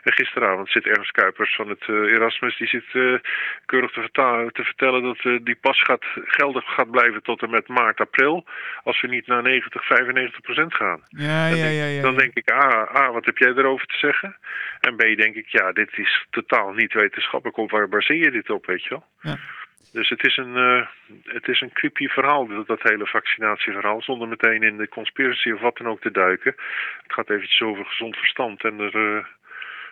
En 0.03 0.13
gisteravond 0.13 0.69
zit 0.69 0.85
Ernst 0.85 1.11
Kuipers 1.11 1.55
van 1.55 1.69
het 1.69 1.87
uh, 1.87 2.11
Erasmus, 2.11 2.57
die 2.57 2.67
zit 2.67 2.85
uh, 2.93 3.19
keurig 3.65 3.91
te, 3.91 4.49
te 4.51 4.63
vertellen 4.63 5.03
dat 5.03 5.23
uh, 5.23 5.39
die 5.43 5.55
pas 5.55 5.81
gaat, 5.81 6.05
geldig 6.25 6.63
gaat 6.65 6.91
blijven 6.91 7.23
tot 7.23 7.41
en 7.41 7.49
met 7.49 7.67
maart, 7.67 7.99
april. 7.99 8.45
Als 8.83 9.01
we 9.01 9.07
niet 9.07 9.27
naar 9.27 9.43
90, 9.43 9.85
95 9.85 10.41
procent 10.41 10.73
gaan. 10.73 11.01
Ja, 11.07 11.49
dan 11.49 11.57
ja, 11.57 11.63
denk, 11.63 11.77
ja, 11.77 11.85
ja, 11.85 12.01
dan 12.01 12.17
denk 12.17 12.33
ik, 12.33 12.49
ah, 12.51 12.95
ah, 12.95 13.13
wat 13.13 13.25
heb 13.25 13.37
jij 13.37 13.53
erover 13.53 13.87
te 13.87 13.97
zeggen? 13.97 14.35
En 14.79 14.95
B, 14.95 14.99
denk 14.99 15.35
ik, 15.35 15.47
ja, 15.47 15.71
dit 15.71 15.97
is 15.97 16.25
totaal 16.29 16.71
niet 16.73 16.93
wetenschappelijk. 16.93 17.57
Op 17.57 17.71
waar 17.71 17.89
baseer 17.89 18.23
je 18.23 18.31
dit 18.31 18.49
op, 18.49 18.65
weet 18.65 18.83
je 18.83 18.89
wel? 18.89 19.05
Ja. 19.21 19.37
Dus 19.91 20.09
het 20.09 20.23
is 20.25 20.37
een, 20.37 20.55
uh, 20.55 20.85
het 21.23 21.47
is 21.47 21.61
een 21.61 21.73
creepy 21.73 22.07
verhaal, 22.07 22.47
dat, 22.47 22.67
dat 22.67 22.81
hele 22.81 23.07
vaccinatieverhaal. 23.07 24.01
Zonder 24.01 24.27
meteen 24.27 24.63
in 24.63 24.77
de 24.77 24.89
conspiracy 24.89 25.51
of 25.51 25.61
wat 25.61 25.77
dan 25.77 25.87
ook 25.87 26.01
te 26.01 26.11
duiken. 26.11 26.55
Het 27.03 27.13
gaat 27.13 27.29
eventjes 27.29 27.61
over 27.61 27.85
gezond 27.85 28.15
verstand 28.15 28.63
en 28.63 28.79
er 28.79 28.95
uh, 28.95 29.25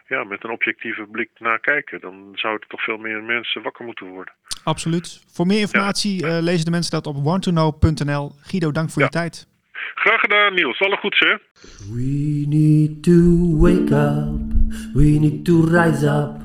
ja, 0.07 0.23
met 0.23 0.43
een 0.43 0.49
objectieve 0.49 1.05
blik 1.11 1.29
naar 1.37 1.59
kijken. 1.59 2.01
Dan 2.01 2.31
zouden 2.33 2.67
toch 2.67 2.83
veel 2.83 2.97
meer 2.97 3.23
mensen 3.23 3.61
wakker 3.61 3.85
moeten 3.85 4.07
worden. 4.07 4.33
Absoluut. 4.63 5.23
Voor 5.33 5.45
meer 5.45 5.59
informatie 5.59 6.25
ja. 6.25 6.37
uh, 6.37 6.43
lezen 6.43 6.65
de 6.65 6.71
mensen 6.71 6.91
dat 6.91 7.07
op 7.07 7.23
wanttoknow.nl. 7.23 8.31
Guido, 8.41 8.71
dank 8.71 8.89
voor 8.89 9.01
ja. 9.01 9.07
je 9.11 9.17
tijd. 9.17 9.47
Graag 9.95 10.19
gedaan, 10.19 10.53
Niels. 10.53 10.79
Alle 10.79 10.97
goeds, 10.97 11.19
hè? 11.19 11.35
We 11.93 12.45
need 12.47 13.03
to 13.03 13.57
wake 13.57 13.93
up. 13.93 14.53
We 14.93 15.17
need 15.19 15.45
to 15.45 15.65
rise 15.65 16.05
up. 16.05 16.44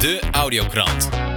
De 0.00 0.18
Audiokrant. 0.32 1.29